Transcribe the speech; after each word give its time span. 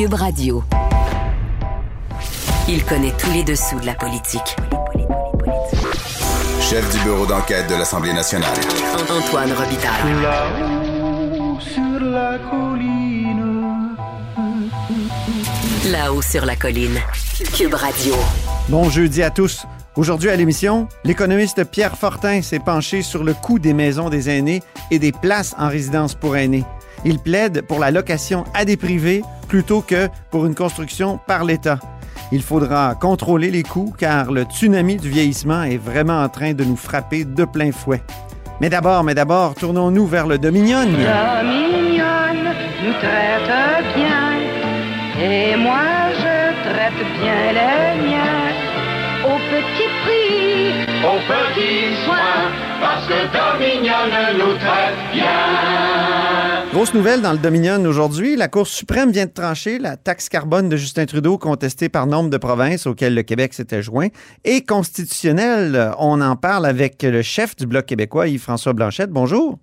Cube 0.00 0.14
Radio. 0.14 0.64
Il 2.66 2.82
connaît 2.86 3.12
tous 3.18 3.30
les 3.32 3.44
dessous 3.44 3.78
de 3.80 3.84
la 3.84 3.92
politique. 3.92 4.56
Chef 6.58 6.90
du 6.96 7.04
bureau 7.04 7.26
d'enquête 7.26 7.68
de 7.68 7.74
l'Assemblée 7.74 8.14
nationale. 8.14 8.56
Antoine 9.10 9.52
Robitaille. 9.52 10.22
Là-haut 10.22 11.60
sur 11.60 12.00
la 12.00 12.38
colline. 12.38 13.94
Là-haut 15.90 16.22
sur 16.22 16.46
la 16.46 16.56
colline. 16.56 16.98
Cube 17.52 17.74
Radio. 17.74 18.14
Bon 18.70 18.88
jeudi 18.88 19.22
à 19.22 19.28
tous. 19.28 19.66
Aujourd'hui 19.96 20.30
à 20.30 20.36
l'émission, 20.36 20.88
l'économiste 21.04 21.64
Pierre 21.64 21.98
Fortin 21.98 22.40
s'est 22.40 22.58
penché 22.58 23.02
sur 23.02 23.22
le 23.22 23.34
coût 23.34 23.58
des 23.58 23.74
maisons 23.74 24.08
des 24.08 24.30
aînés 24.30 24.62
et 24.90 24.98
des 24.98 25.12
places 25.12 25.54
en 25.58 25.68
résidence 25.68 26.14
pour 26.14 26.38
aînés. 26.38 26.64
Il 27.04 27.18
plaide 27.18 27.62
pour 27.62 27.78
la 27.78 27.90
location 27.90 28.44
à 28.54 28.64
des 28.64 28.76
privés 28.76 29.22
plutôt 29.48 29.80
que 29.80 30.08
pour 30.30 30.46
une 30.46 30.54
construction 30.54 31.18
par 31.26 31.44
l'État. 31.44 31.78
Il 32.32 32.42
faudra 32.42 32.94
contrôler 32.94 33.50
les 33.50 33.62
coûts 33.62 33.92
car 33.98 34.30
le 34.30 34.42
tsunami 34.42 34.96
du 34.96 35.08
vieillissement 35.08 35.64
est 35.64 35.78
vraiment 35.78 36.22
en 36.22 36.28
train 36.28 36.52
de 36.52 36.62
nous 36.62 36.76
frapper 36.76 37.24
de 37.24 37.44
plein 37.44 37.72
fouet. 37.72 38.02
Mais 38.60 38.68
d'abord, 38.68 39.02
mais 39.02 39.14
d'abord, 39.14 39.54
tournons-nous 39.54 40.06
vers 40.06 40.26
le 40.26 40.38
Dominion. 40.38 40.86
Mignonne 40.86 42.54
nous 42.84 42.92
traite 42.92 43.86
bien 43.96 44.30
et 45.20 45.56
moi 45.56 46.12
je 46.18 46.70
traite 46.70 47.06
bien 47.20 47.52
les 47.52 48.08
miens 48.08 48.40
au 49.24 49.38
petit 49.52 49.88
prix, 50.02 50.72
Au 51.04 51.18
petit 51.28 51.94
soin, 52.04 52.59
parce 52.80 53.06
que 53.06 53.14
Domignonne 53.32 54.38
nous 54.38 54.56
traite 54.58 54.96
bien. 55.12 56.70
Grosse 56.72 56.94
nouvelle 56.94 57.20
dans 57.20 57.32
le 57.32 57.38
Dominion 57.38 57.84
aujourd'hui, 57.84 58.36
la 58.36 58.48
Cour 58.48 58.66
suprême 58.66 59.10
vient 59.10 59.26
de 59.26 59.32
trancher 59.32 59.78
la 59.78 59.96
taxe 59.96 60.28
carbone 60.28 60.68
de 60.68 60.76
Justin 60.76 61.04
Trudeau 61.04 61.36
contestée 61.36 61.88
par 61.88 62.06
nombre 62.06 62.30
de 62.30 62.36
provinces 62.36 62.86
auxquelles 62.86 63.14
le 63.14 63.22
Québec 63.22 63.54
s'était 63.54 63.82
joint 63.82 64.08
et 64.44 64.62
constitutionnelle. 64.62 65.92
On 65.98 66.20
en 66.20 66.36
parle 66.36 66.66
avec 66.66 67.02
le 67.02 67.22
chef 67.22 67.56
du 67.56 67.66
Bloc 67.66 67.86
québécois, 67.86 68.28
Yves-François 68.28 68.72
Blanchette. 68.72 69.10
Bonjour. 69.10 69.58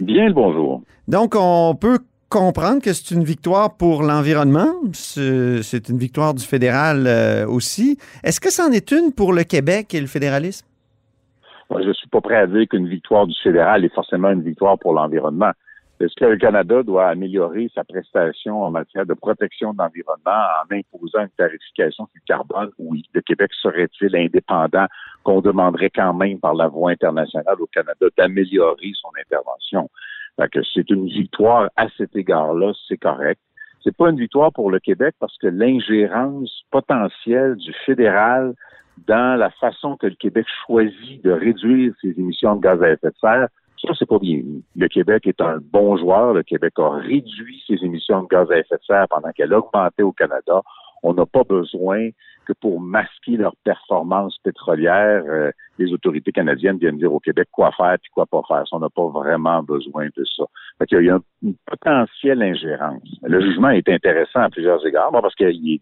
Bien 0.00 0.26
le 0.26 0.32
bonjour. 0.32 0.82
Donc, 1.08 1.34
on 1.36 1.74
peut 1.74 1.98
comprendre 2.30 2.80
que 2.82 2.92
c'est 2.92 3.14
une 3.14 3.22
victoire 3.22 3.76
pour 3.76 4.02
l'environnement. 4.02 4.72
C'est 4.92 5.62
c'est 5.62 5.88
une 5.88 5.98
victoire 5.98 6.34
du 6.34 6.44
fédéral 6.44 7.04
euh, 7.06 7.46
aussi. 7.46 7.98
Est-ce 8.24 8.40
que 8.40 8.50
c'en 8.50 8.72
est 8.72 8.90
une 8.90 9.12
pour 9.12 9.32
le 9.32 9.44
Québec 9.44 9.94
et 9.94 10.00
le 10.00 10.06
fédéralisme? 10.06 10.66
Je 11.82 11.92
suis 11.92 12.08
pas 12.08 12.20
prêt 12.20 12.36
à 12.36 12.46
dire 12.46 12.66
qu'une 12.68 12.88
victoire 12.88 13.26
du 13.26 13.34
fédéral 13.42 13.84
est 13.84 13.94
forcément 13.94 14.30
une 14.30 14.42
victoire 14.42 14.78
pour 14.78 14.92
l'environnement. 14.92 15.50
Est-ce 16.00 16.14
que 16.16 16.24
le 16.24 16.36
Canada 16.36 16.82
doit 16.82 17.06
améliorer 17.06 17.70
sa 17.74 17.84
prestation 17.84 18.62
en 18.62 18.70
matière 18.70 19.06
de 19.06 19.14
protection 19.14 19.72
de 19.72 19.78
l'environnement 19.78 20.42
en 20.62 20.74
imposant 20.74 21.20
une 21.20 21.30
tarification 21.36 22.08
le 22.14 22.20
carbone? 22.26 22.70
Oui. 22.78 23.04
Le 23.14 23.20
Québec 23.20 23.50
serait-il 23.62 24.14
indépendant 24.16 24.86
qu'on 25.22 25.40
demanderait 25.40 25.90
quand 25.90 26.12
même 26.12 26.40
par 26.40 26.54
la 26.54 26.66
voie 26.66 26.90
internationale 26.90 27.56
au 27.60 27.66
Canada 27.66 28.06
d'améliorer 28.18 28.92
son 29.00 29.10
intervention? 29.20 29.88
Fait 30.36 30.48
que 30.48 30.60
c'est 30.74 30.90
une 30.90 31.06
victoire 31.06 31.70
à 31.76 31.86
cet 31.96 32.16
égard-là, 32.16 32.72
c'est 32.88 32.98
correct. 32.98 33.40
C'est 33.84 33.96
pas 33.96 34.10
une 34.10 34.18
victoire 34.18 34.52
pour 34.52 34.70
le 34.70 34.80
Québec 34.80 35.14
parce 35.20 35.36
que 35.38 35.46
l'ingérence 35.46 36.64
potentielle 36.70 37.54
du 37.56 37.72
fédéral 37.86 38.54
dans 39.06 39.38
la 39.38 39.50
façon 39.50 39.96
que 39.96 40.06
le 40.06 40.14
Québec 40.14 40.46
choisit 40.66 41.22
de 41.24 41.30
réduire 41.30 41.92
ses 42.00 42.10
émissions 42.18 42.56
de 42.56 42.60
gaz 42.60 42.82
à 42.82 42.90
effet 42.90 43.08
de 43.08 43.18
serre, 43.20 43.48
ça, 43.82 43.92
c'est 43.98 44.08
pas 44.08 44.18
bien. 44.18 44.40
Le 44.76 44.88
Québec 44.88 45.26
est 45.26 45.40
un 45.40 45.58
bon 45.60 45.96
joueur. 45.96 46.32
Le 46.32 46.42
Québec 46.42 46.72
a 46.78 46.90
réduit 46.90 47.62
ses 47.66 47.84
émissions 47.84 48.22
de 48.22 48.28
gaz 48.28 48.50
à 48.50 48.58
effet 48.58 48.76
de 48.76 48.84
serre 48.84 49.06
pendant 49.10 49.30
qu'elle 49.32 49.52
augmentait 49.52 50.02
au 50.02 50.12
Canada. 50.12 50.62
On 51.02 51.12
n'a 51.12 51.26
pas 51.26 51.44
besoin 51.44 52.08
que 52.46 52.52
pour 52.54 52.80
masquer 52.80 53.36
leur 53.36 53.54
performance 53.64 54.38
pétrolière, 54.42 55.22
euh, 55.26 55.50
les 55.78 55.92
autorités 55.92 56.32
canadiennes 56.32 56.78
viennent 56.78 56.98
dire 56.98 57.12
au 57.12 57.20
Québec 57.20 57.48
quoi 57.50 57.72
faire 57.72 57.96
puis 58.00 58.10
quoi 58.12 58.26
pas 58.26 58.42
faire. 58.46 58.66
Ça, 58.68 58.76
on 58.76 58.80
n'a 58.80 58.90
pas 58.90 59.08
vraiment 59.08 59.62
besoin 59.62 60.06
de 60.06 60.24
ça. 60.36 60.44
Fait 60.78 60.86
qu'il 60.86 61.04
y 61.04 61.10
a 61.10 61.18
une, 61.42 61.54
potentielle 61.66 62.42
ingérence. 62.42 63.02
Le 63.22 63.40
jugement 63.40 63.70
est 63.70 63.88
intéressant 63.88 64.40
à 64.40 64.50
plusieurs 64.50 64.84
égards, 64.86 65.12
bon, 65.12 65.20
parce 65.20 65.34
qu'il 65.34 65.74
est. 65.74 65.80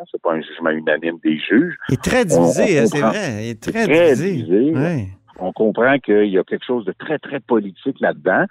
Hein, 0.00 0.04
c'est 0.10 0.22
pas 0.22 0.32
un 0.32 0.40
jugement 0.40 0.70
unanime 0.70 1.18
des 1.22 1.38
juges. 1.38 1.76
Il 1.90 1.94
est 1.94 2.02
très 2.02 2.20
On- 2.34 2.42
divisé, 2.42 2.78
hein, 2.78 2.86
c'est 2.86 3.00
comprend. 3.00 3.08
vrai. 3.10 3.44
Il 3.44 3.48
est 3.50 3.60
très, 3.62 3.84
Très 3.86 4.14
divisé. 4.16 5.06
On 5.42 5.52
comprend 5.52 5.98
qu'il 5.98 6.26
y 6.26 6.38
a 6.38 6.44
quelque 6.44 6.66
chose 6.66 6.84
de 6.84 6.92
très, 6.92 7.18
très 7.18 7.40
politique 7.40 7.98
là-dedans 8.00 8.44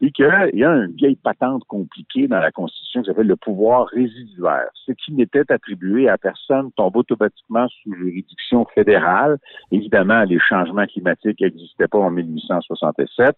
et 0.00 0.12
qu'il 0.12 0.26
y 0.54 0.62
a 0.64 0.68
une 0.68 0.92
vieille 0.94 1.16
patente 1.16 1.64
compliquée 1.66 2.28
dans 2.28 2.38
la 2.38 2.52
Constitution 2.52 3.02
qui 3.02 3.08
s'appelle 3.08 3.26
le 3.26 3.34
pouvoir 3.36 3.86
résiduaire. 3.88 4.66
Ce 4.74 4.92
qui 4.92 5.12
n'était 5.12 5.50
attribué 5.50 6.08
à 6.08 6.16
personne 6.18 6.70
tombe 6.76 6.94
automatiquement 6.96 7.66
sous 7.82 7.92
juridiction 7.94 8.64
fédérale. 8.74 9.38
Évidemment, 9.72 10.22
les 10.22 10.38
changements 10.38 10.86
climatiques 10.86 11.40
n'existaient 11.40 11.88
pas 11.88 11.98
en 11.98 12.10
1867. 12.12 13.34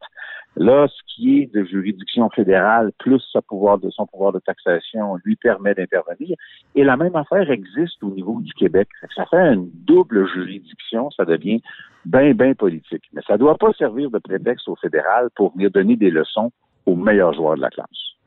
Là, 0.56 0.88
ce 0.88 1.14
qui 1.14 1.40
est 1.40 1.54
de 1.54 1.64
juridiction 1.64 2.28
fédérale 2.30 2.90
plus 2.98 3.20
son 3.20 3.42
pouvoir 3.42 3.78
de, 3.78 4.38
taxation 4.40 5.16
lui 5.24 5.36
permet 5.36 5.74
d'intervenir. 5.74 6.36
Et 6.74 6.84
la 6.84 6.96
même 6.96 7.14
affaire 7.14 7.50
existe 7.50 8.02
au 8.02 8.10
niveau 8.10 8.40
du 8.40 8.52
Québec. 8.54 8.88
Ça 9.14 9.24
fait 9.26 9.54
une 9.54 9.70
double 9.86 10.26
juridiction, 10.32 11.10
ça 11.10 11.24
devient 11.24 11.60
bien, 12.04 12.32
bien 12.34 12.54
politique. 12.54 13.04
Mais 13.12 13.22
ça 13.26 13.34
ne 13.34 13.38
doit 13.38 13.56
pas 13.56 13.72
servir 13.74 14.10
de 14.10 14.18
prétexte 14.18 14.68
au 14.68 14.76
fédéral 14.76 15.28
pour 15.36 15.52
venir 15.52 15.70
donner 15.70 15.96
des 15.96 16.10
leçons 16.10 16.50
aux 16.86 16.96
meilleurs 16.96 17.34
joueurs 17.34 17.56
de 17.56 17.62
la 17.62 17.70
classe. 17.70 18.17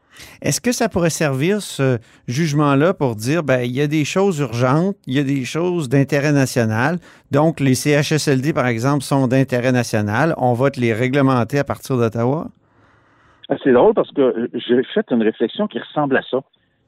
Est-ce 0.42 0.62
que 0.62 0.72
ça 0.72 0.90
pourrait 0.90 1.10
servir, 1.10 1.62
ce 1.62 2.00
jugement-là, 2.28 2.94
pour 2.94 3.16
dire, 3.16 3.44
ben, 3.44 3.62
il 3.62 3.72
y 3.72 3.82
a 3.82 3.88
des 3.88 4.06
choses 4.06 4.40
urgentes, 4.40 4.96
il 5.08 5.16
y 5.16 5.20
a 5.20 5.24
des 5.24 5.46
choses 5.46 5.90
d'intérêt 5.90 6.32
national. 6.32 6.98
Donc, 7.32 7.60
les 7.60 7.76
CHSLD, 7.76 8.54
par 8.54 8.68
exemple, 8.68 9.04
sont 9.04 9.28
d'intérêt 9.28 9.72
national. 9.72 10.34
On 10.38 10.54
va 10.54 10.70
les 10.78 10.94
réglementer 10.94 11.60
à 11.60 11.64
partir 11.64 11.98
d'Ottawa? 11.98 12.48
Ah, 13.50 13.56
C'est 13.64 13.74
drôle 13.74 13.94
parce 13.94 14.12
que 14.12 14.50
j'ai 14.54 14.84
fait 14.94 15.06
une 15.12 15.24
réflexion 15.24 15.68
qui 15.68 15.80
ressemble 15.80 16.18
à 16.18 16.22
ça. 16.30 16.40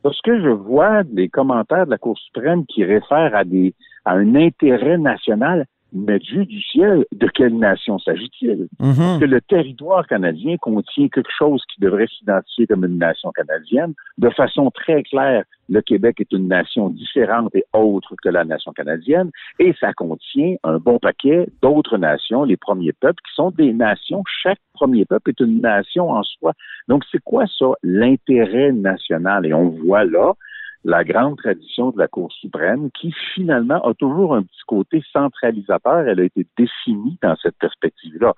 Lorsque 0.03 0.31
je 0.31 0.49
vois 0.49 1.03
des 1.03 1.29
commentaires 1.29 1.85
de 1.85 1.91
la 1.91 1.97
Cour 1.97 2.17
suprême 2.17 2.65
qui 2.65 2.83
réfèrent 2.83 3.35
à 3.35 3.43
des 3.43 3.73
à 4.05 4.13
un 4.13 4.35
intérêt 4.35 4.97
national, 4.97 5.65
mais 5.93 6.19
Dieu 6.19 6.45
du 6.45 6.61
ciel, 6.61 7.05
de 7.11 7.27
quelle 7.27 7.57
nation 7.57 7.99
s'agit-il? 7.99 8.67
Mhm. 8.79 9.19
que 9.19 9.25
le 9.25 9.41
territoire 9.41 10.07
canadien 10.07 10.57
contient 10.57 11.07
quelque 11.07 11.31
chose 11.37 11.63
qui 11.73 11.79
devrait 11.79 12.07
s'identifier 12.07 12.67
comme 12.67 12.85
une 12.85 12.97
nation 12.97 13.31
canadienne. 13.31 13.93
De 14.17 14.29
façon 14.29 14.71
très 14.71 15.03
claire, 15.03 15.43
le 15.69 15.81
Québec 15.81 16.19
est 16.19 16.31
une 16.31 16.47
nation 16.47 16.89
différente 16.89 17.53
et 17.55 17.63
autre 17.73 18.15
que 18.21 18.29
la 18.29 18.43
nation 18.43 18.73
canadienne, 18.73 19.29
et 19.59 19.73
ça 19.79 19.93
contient 19.93 20.55
un 20.63 20.77
bon 20.77 20.99
paquet 20.99 21.47
d'autres 21.61 21.97
nations, 21.97 22.43
les 22.43 22.57
premiers 22.57 22.93
peuples, 22.93 23.21
qui 23.27 23.33
sont 23.35 23.51
des 23.51 23.73
nations. 23.73 24.23
Chaque 24.41 24.59
premier 24.73 25.05
peuple 25.05 25.29
est 25.31 25.39
une 25.39 25.61
nation 25.61 26.09
en 26.09 26.23
soi. 26.23 26.53
Donc, 26.87 27.03
c'est 27.11 27.23
quoi 27.23 27.45
ça, 27.47 27.67
l'intérêt 27.83 28.71
national? 28.71 29.45
Et 29.45 29.53
on 29.53 29.69
voit 29.69 30.03
là 30.03 30.33
la 30.83 31.03
grande 31.03 31.37
tradition 31.37 31.91
de 31.91 31.99
la 31.99 32.07
Cour 32.07 32.31
suprême 32.31 32.89
qui 32.91 33.13
finalement 33.33 33.81
a 33.85 33.93
toujours 33.93 34.35
un 34.35 34.43
petit 34.43 34.61
côté 34.67 35.03
centralisateur. 35.11 36.07
Elle 36.07 36.19
a 36.19 36.23
été 36.23 36.45
définie 36.57 37.17
dans 37.21 37.35
cette 37.41 37.57
perspective-là. 37.57 38.33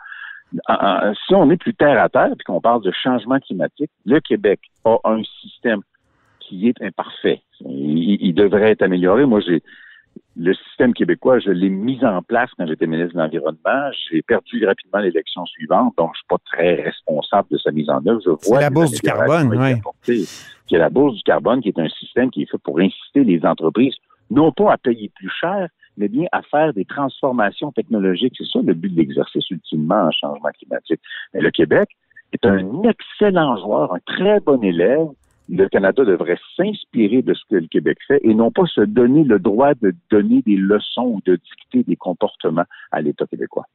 Si 1.27 1.33
on 1.33 1.49
est 1.49 1.57
plus 1.57 1.73
terre 1.73 2.01
à 2.01 2.09
terre 2.09 2.33
puis 2.37 2.45
qu'on 2.45 2.61
parle 2.61 2.83
de 2.83 2.91
changement 2.91 3.39
climatique, 3.39 3.91
le 4.05 4.19
Québec 4.19 4.59
a 4.85 4.97
un 5.05 5.23
système 5.41 5.81
qui 6.39 6.69
est 6.69 6.81
imparfait. 6.81 7.41
Il, 7.61 8.17
il 8.21 8.33
devrait 8.33 8.71
être 8.71 8.83
amélioré. 8.83 9.25
Moi, 9.25 9.39
j'ai 9.39 9.63
le 10.37 10.53
système 10.53 10.93
québécois, 10.93 11.39
je 11.39 11.49
l'ai 11.49 11.69
mis 11.69 12.03
en 12.03 12.21
place 12.21 12.49
quand 12.57 12.67
j'étais 12.67 12.87
ministre 12.87 13.13
de 13.13 13.19
l'Environnement. 13.19 13.91
J'ai 14.09 14.21
perdu 14.21 14.65
rapidement 14.65 14.99
l'élection 14.99 15.45
suivante, 15.45 15.93
donc 15.97 16.11
je 16.13 16.19
suis 16.19 16.27
pas 16.27 16.37
très 16.45 16.75
responsable 16.83 17.47
de 17.51 17.57
sa 17.57 17.71
mise 17.71 17.89
en 17.89 18.05
œuvre. 18.05 18.37
C'est 18.41 18.59
la 18.59 18.69
bourse 18.69 18.91
du 18.91 18.99
carbone, 18.99 19.55
oui. 19.55 19.73
apportées. 19.73 20.25
Qui 20.67 20.75
est 20.75 20.79
la 20.79 20.89
bourse 20.89 21.15
du 21.15 21.23
carbone, 21.23 21.61
qui 21.61 21.69
est 21.69 21.79
un 21.79 21.87
système 21.87 22.31
qui 22.31 22.43
est 22.43 22.51
fait 22.51 22.57
pour 22.57 22.79
inciter 22.79 23.23
les 23.23 23.45
entreprises, 23.45 23.95
non 24.29 24.51
pas 24.51 24.73
à 24.73 24.77
payer 24.77 25.09
plus 25.15 25.29
cher, 25.29 25.69
mais 25.97 26.09
bien 26.09 26.25
à 26.31 26.41
faire 26.41 26.73
des 26.73 26.85
transformations 26.85 27.71
technologiques. 27.71 28.33
C'est 28.37 28.47
ça 28.51 28.59
le 28.61 28.73
but 28.73 28.89
de 28.89 28.97
l'exercice 28.97 29.49
ultimement 29.49 30.03
en 30.07 30.11
changement 30.11 30.49
climatique. 30.57 30.99
Mais 31.33 31.41
le 31.41 31.51
Québec 31.51 31.89
est 32.33 32.45
un 32.45 32.83
excellent 32.83 33.57
joueur, 33.57 33.93
un 33.93 33.99
très 34.05 34.39
bon 34.41 34.61
élève 34.61 35.07
le 35.49 35.67
Canada 35.69 36.03
devrait 36.05 36.39
s'inspirer 36.57 37.21
de 37.21 37.33
ce 37.33 37.41
que 37.49 37.55
le 37.55 37.67
Québec 37.67 37.97
fait 38.07 38.19
et 38.23 38.33
non 38.33 38.51
pas 38.51 38.65
se 38.65 38.81
donner 38.81 39.23
le 39.23 39.39
droit 39.39 39.73
de 39.81 39.93
donner 40.09 40.41
des 40.41 40.55
leçons 40.57 41.03
ou 41.05 41.21
de 41.25 41.35
dicter 41.35 41.83
des 41.83 41.95
comportements 41.95 42.65
à 42.91 43.01
l'État 43.01 43.25
québécois. 43.27 43.65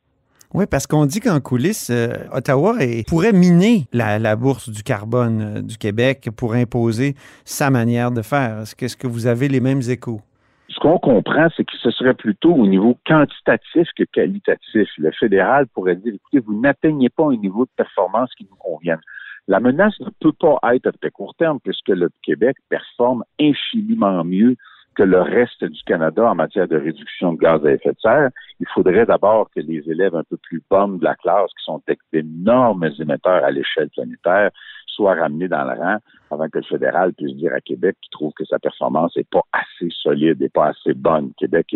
Oui, 0.52 0.64
parce 0.69 0.88
qu'on 0.88 1.06
dit 1.06 1.20
qu'en 1.20 1.38
coulisses, 1.40 1.90
euh, 1.90 2.08
Ottawa 2.32 2.75
est- 2.81 3.08
pourrait 3.08 3.32
miner 3.32 3.84
la, 3.93 4.19
la 4.19 4.34
bourse 4.34 4.69
du 4.69 4.82
carbone 4.82 5.40
euh, 5.58 5.62
du 5.62 5.78
Québec 5.78 6.28
pour 6.37 6.55
imposer 6.55 7.14
sa 7.44 7.70
manière 7.70 8.11
de 8.11 8.20
faire. 8.22 8.62
Est-ce 8.62 8.75
que, 8.75 8.87
que 9.00 9.06
vous 9.06 9.28
avez 9.28 9.46
les 9.46 9.61
mêmes 9.61 9.81
échos? 9.88 10.20
Ce 10.69 10.78
qu'on 10.81 10.99
comprend, 10.99 11.49
c'est 11.56 11.64
que 11.64 11.76
ce 11.81 11.90
serait 11.93 12.14
plutôt 12.14 12.52
au 12.55 12.67
niveau 12.67 12.96
quantitatif 13.06 13.88
que 13.96 14.02
qualitatif. 14.05 14.88
Le 14.99 15.11
fédéral 15.12 15.67
pourrait 15.69 15.96
dire, 15.96 16.14
écoutez, 16.14 16.40
vous 16.40 16.61
n'atteignez 16.61 17.11
pas 17.11 17.26
un 17.26 17.37
niveau 17.37 17.64
de 17.64 17.70
performance 17.76 18.31
qui 18.37 18.44
nous 18.50 18.56
convienne. 18.56 19.00
La 19.49 19.61
menace 19.61 19.99
ne 20.01 20.11
peut 20.21 20.33
pas 20.33 20.59
être 20.75 20.87
à 20.87 20.93
très 20.93 21.11
court 21.11 21.35
terme 21.35 21.59
puisque 21.63 21.89
le 21.89 22.09
Québec 22.23 22.57
performe 22.69 23.25
infiniment 23.41 24.25
mieux 24.25 24.57
que 24.95 25.03
le 25.03 25.21
reste 25.21 25.65
du 25.65 25.83
Canada 25.85 26.31
en 26.31 26.35
matière 26.35 26.69
de 26.69 26.77
réduction 26.77 27.33
de 27.33 27.39
gaz 27.39 27.65
à 27.65 27.73
effet 27.73 27.93
de 27.93 28.01
serre. 28.01 28.31
Il 28.59 28.67
faudrait 28.75 29.07
d'abord 29.07 29.49
que 29.55 29.61
les 29.61 29.89
élèves 29.89 30.15
un 30.15 30.25
peu 30.25 30.37
plus 30.37 30.63
bums 30.69 30.99
de 30.99 31.05
la 31.05 31.15
classe, 31.15 31.51
qui 31.59 31.65
sont 31.65 31.81
d'énormes 32.13 32.89
émetteurs 32.99 33.45
à 33.45 33.51
l'échelle 33.51 33.89
planétaire, 33.91 34.51
soient 34.87 35.15
ramenés 35.15 35.49
dans 35.49 35.65
le 35.65 35.79
rang 35.79 35.97
avant 36.31 36.49
que 36.49 36.59
le 36.59 36.65
fédéral 36.65 37.15
puisse 37.15 37.37
dire 37.37 37.55
à 37.55 37.61
Québec 37.61 37.97
qu'il 38.03 38.11
trouve 38.11 38.33
que 38.33 38.45
sa 38.45 38.59
performance 38.59 39.17
n'est 39.17 39.25
pas 39.25 39.45
assez 39.53 39.89
solide 39.91 40.43
et 40.43 40.49
pas 40.49 40.69
assez 40.69 40.95
bonne. 40.95 41.33
Québec 41.39 41.75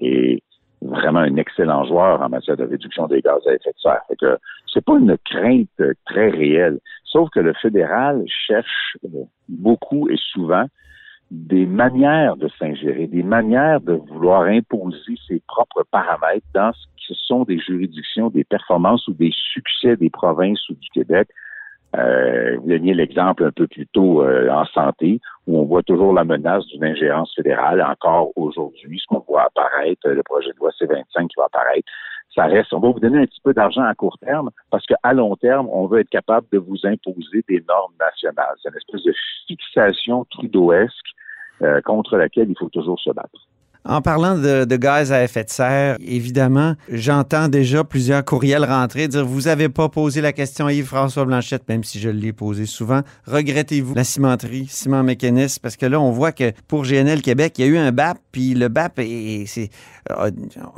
est 0.00 0.42
vraiment 0.84 1.20
un 1.20 1.36
excellent 1.36 1.84
joueur 1.84 2.20
en 2.20 2.28
matière 2.28 2.56
de 2.56 2.64
réduction 2.64 3.06
des 3.06 3.20
gaz 3.20 3.40
à 3.46 3.54
effet 3.54 3.70
de 3.70 3.80
serre. 3.80 4.02
Fait 4.08 4.16
que 4.16 4.38
c'est 4.72 4.84
pas 4.84 4.98
une 4.98 5.16
crainte 5.24 5.68
très 6.06 6.30
réelle. 6.30 6.78
Sauf 7.04 7.28
que 7.30 7.40
le 7.40 7.52
fédéral 7.54 8.24
cherche 8.26 8.96
euh, 9.04 9.24
beaucoup 9.48 10.08
et 10.08 10.16
souvent 10.16 10.66
des 11.30 11.64
manières 11.64 12.36
de 12.36 12.48
s'ingérer, 12.58 13.06
des 13.06 13.22
manières 13.22 13.80
de 13.80 13.94
vouloir 13.94 14.42
imposer 14.42 15.16
ses 15.26 15.42
propres 15.48 15.82
paramètres 15.90 16.46
dans 16.52 16.72
ce 16.72 16.86
qui 16.96 17.18
sont 17.26 17.44
des 17.44 17.58
juridictions, 17.58 18.28
des 18.28 18.44
performances 18.44 19.08
ou 19.08 19.14
des 19.14 19.32
succès 19.32 19.96
des 19.96 20.10
provinces 20.10 20.68
ou 20.68 20.74
du 20.74 20.88
Québec. 20.90 21.28
Euh, 21.96 22.56
vous 22.58 22.68
donniez 22.68 22.94
l'exemple 22.94 23.44
un 23.44 23.50
peu 23.50 23.66
plus 23.66 23.86
tôt 23.86 24.22
euh, 24.22 24.48
en 24.50 24.64
santé, 24.66 25.20
où 25.46 25.58
on 25.58 25.64
voit 25.64 25.82
toujours 25.82 26.12
la 26.12 26.24
menace 26.24 26.64
d'une 26.66 26.84
ingérence 26.84 27.34
fédérale 27.34 27.82
encore 27.82 28.30
aujourd'hui, 28.36 28.98
ce 28.98 29.06
qu'on 29.08 29.24
voit 29.28 29.42
apparaître, 29.42 30.08
le 30.08 30.22
projet 30.22 30.50
de 30.52 30.56
loi 30.56 30.70
C-25 30.78 31.28
qui 31.28 31.34
va 31.36 31.44
apparaître. 31.44 31.86
Ça 32.34 32.44
reste, 32.46 32.72
on 32.72 32.80
va 32.80 32.90
vous 32.90 33.00
donner 33.00 33.18
un 33.18 33.26
petit 33.26 33.42
peu 33.42 33.52
d'argent 33.52 33.82
à 33.82 33.94
court 33.94 34.16
terme 34.18 34.50
parce 34.70 34.86
qu'à 34.86 35.12
long 35.12 35.36
terme, 35.36 35.68
on 35.70 35.86
veut 35.86 36.00
être 36.00 36.08
capable 36.08 36.46
de 36.50 36.58
vous 36.58 36.78
imposer 36.84 37.44
des 37.46 37.62
normes 37.68 37.92
nationales. 38.00 38.54
C'est 38.62 38.70
une 38.70 38.76
espèce 38.76 39.02
de 39.02 39.14
fixation 39.46 40.24
trudeauesque 40.30 40.94
euh, 41.60 41.82
contre 41.82 42.16
laquelle 42.16 42.48
il 42.48 42.56
faut 42.58 42.70
toujours 42.70 42.98
se 43.00 43.10
battre. 43.10 43.48
En 43.84 44.00
parlant 44.00 44.38
de, 44.38 44.76
gaz 44.76 45.10
à 45.10 45.24
effet 45.24 45.42
de 45.42 45.50
serre, 45.50 45.96
évidemment, 46.00 46.74
j'entends 46.88 47.48
déjà 47.48 47.82
plusieurs 47.82 48.24
courriels 48.24 48.64
rentrer 48.64 49.08
dire 49.08 49.26
vous 49.26 49.48
avez 49.48 49.68
pas 49.68 49.88
posé 49.88 50.20
la 50.20 50.32
question 50.32 50.66
à 50.66 50.72
Yves-François 50.72 51.24
Blanchette, 51.24 51.68
même 51.68 51.82
si 51.82 51.98
je 51.98 52.08
l'ai 52.08 52.32
posé 52.32 52.66
souvent. 52.66 53.00
Regrettez-vous 53.26 53.94
la 53.94 54.04
cimenterie, 54.04 54.66
ciment 54.68 55.02
mécanisme, 55.02 55.58
parce 55.62 55.76
que 55.76 55.86
là, 55.86 56.00
on 56.00 56.12
voit 56.12 56.30
que 56.30 56.52
pour 56.68 56.84
GNL 56.84 57.22
Québec, 57.22 57.54
il 57.58 57.62
y 57.62 57.64
a 57.64 57.70
eu 57.70 57.76
un 57.76 57.90
BAP, 57.90 58.18
puis 58.30 58.54
le 58.54 58.68
BAP, 58.68 59.00
c'est 59.46 59.70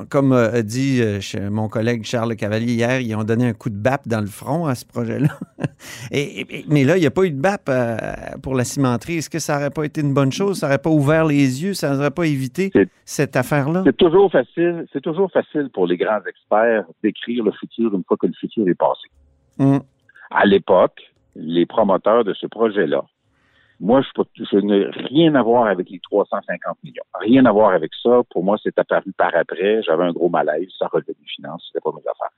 comme 0.09 0.33
a 0.33 0.63
dit 0.63 1.03
mon 1.51 1.69
collègue 1.69 2.05
Charles 2.05 2.37
Cavalier 2.37 2.75
hier, 2.75 3.01
ils 3.01 3.15
ont 3.15 3.25
donné 3.25 3.49
un 3.49 3.53
coup 3.53 3.71
de 3.71 3.77
BAP 3.77 4.09
dans 4.09 4.21
le 4.21 4.27
front 4.27 4.67
à 4.67 4.75
ce 4.75 4.85
projet-là. 4.85 5.39
et, 6.11 6.41
et, 6.41 6.65
mais 6.69 6.85
là, 6.85 6.97
il 6.97 7.01
n'y 7.01 7.07
a 7.07 7.11
pas 7.11 7.25
eu 7.25 7.31
de 7.31 7.41
BAP 7.41 7.69
euh, 7.69 7.97
pour 8.43 8.55
la 8.55 8.65
cimenterie. 8.65 9.19
Est-ce 9.19 9.31
que 9.31 9.39
ça 9.39 9.55
n'aurait 9.55 9.71
pas 9.71 9.85
été 9.85 10.01
une 10.01 10.15
bonne 10.15 10.33
chose? 10.33 10.61
Ça 10.61 10.67
n'aurait 10.67 10.79
pas 10.79 10.91
ouvert 10.91 11.25
les 11.25 11.63
yeux? 11.63 11.75
Ça 11.75 11.95
n'aurait 11.95 12.11
pas 12.11 12.25
évité? 12.25 12.71
Cette 13.05 13.37
affaire-là? 13.37 13.83
C'est 13.85 13.97
toujours 13.97 14.31
facile, 14.31 14.87
c'est 14.93 15.01
toujours 15.01 15.31
facile 15.31 15.69
pour 15.73 15.87
les 15.87 15.97
grands 15.97 16.25
experts 16.27 16.85
d'écrire 17.03 17.45
le 17.45 17.53
futur 17.53 17.95
une 17.95 18.05
fois 18.05 18.17
que 18.17 18.27
le 18.27 18.33
futur 18.33 18.67
est 18.69 18.75
passé. 18.75 19.09
Mm. 19.59 19.79
À 20.31 20.47
l'époque, 20.47 21.01
les 21.37 21.67
promoteurs 21.67 22.25
de 22.25 22.33
ce 22.35 22.47
projet-là, 22.47 23.05
moi, 23.81 24.03
je, 24.03 24.45
je 24.51 24.57
n'ai 24.59 24.87
rien 24.87 25.35
à 25.35 25.43
voir 25.43 25.67
avec 25.67 25.91
les 25.91 25.99
350 25.99 26.79
millions. 26.85 27.03
Rien 27.21 27.45
à 27.45 27.53
voir 27.53 27.73
avec 27.73 27.91
ça. 28.03 28.23
Pour 28.31 28.45
moi, 28.45 28.57
c'est 28.63 28.79
apparu 28.79 29.13
par 29.17 29.35
après. 29.35 29.83
J'avais 29.83 30.05
un 30.05 30.13
gros 30.13 30.29
malaise. 30.29 30.69
Ça 30.79 30.87
relevait 30.87 31.15
des 31.19 31.27
finances. 31.27 31.65
C'était 31.67 31.83
pas 31.83 31.91
mes 31.91 32.01
affaires. 32.01 32.31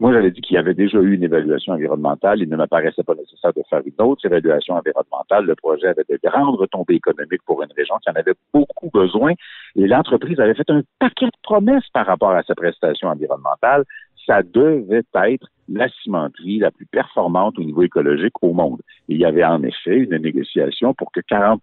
Moi, 0.00 0.14
j'avais 0.14 0.30
dit 0.30 0.40
qu'il 0.40 0.54
y 0.54 0.58
avait 0.58 0.72
déjà 0.72 0.98
eu 0.98 1.12
une 1.12 1.24
évaluation 1.24 1.74
environnementale. 1.74 2.40
Il 2.40 2.48
ne 2.48 2.56
m'apparaissait 2.56 3.02
pas 3.02 3.14
nécessaire 3.14 3.52
de 3.52 3.62
faire 3.68 3.82
une 3.84 4.02
autre 4.06 4.24
évaluation 4.24 4.74
environnementale. 4.74 5.44
Le 5.44 5.54
projet 5.54 5.88
avait 5.88 6.06
de 6.08 6.18
grandes 6.24 6.56
retombées 6.56 6.94
économiques 6.94 7.42
pour 7.44 7.62
une 7.62 7.68
région 7.76 7.96
qui 8.02 8.08
en 8.08 8.14
avait 8.14 8.32
beaucoup 8.54 8.88
besoin. 8.94 9.34
Et 9.76 9.86
l'entreprise 9.86 10.40
avait 10.40 10.54
fait 10.54 10.70
un 10.70 10.80
paquet 10.98 11.26
de 11.26 11.38
promesses 11.42 11.86
par 11.92 12.06
rapport 12.06 12.30
à 12.30 12.42
sa 12.44 12.54
prestation 12.54 13.08
environnementale. 13.08 13.84
Ça 14.26 14.42
devait 14.42 15.02
être 15.14 15.48
la 15.68 15.90
cimenterie 16.02 16.60
la 16.60 16.70
plus 16.70 16.86
performante 16.86 17.58
au 17.58 17.62
niveau 17.62 17.82
écologique 17.82 18.42
au 18.42 18.54
monde. 18.54 18.80
Il 19.08 19.18
y 19.18 19.26
avait 19.26 19.44
en 19.44 19.62
effet 19.62 19.96
une 19.96 20.16
négociation 20.16 20.94
pour 20.94 21.12
que 21.12 21.20
40% 21.20 21.58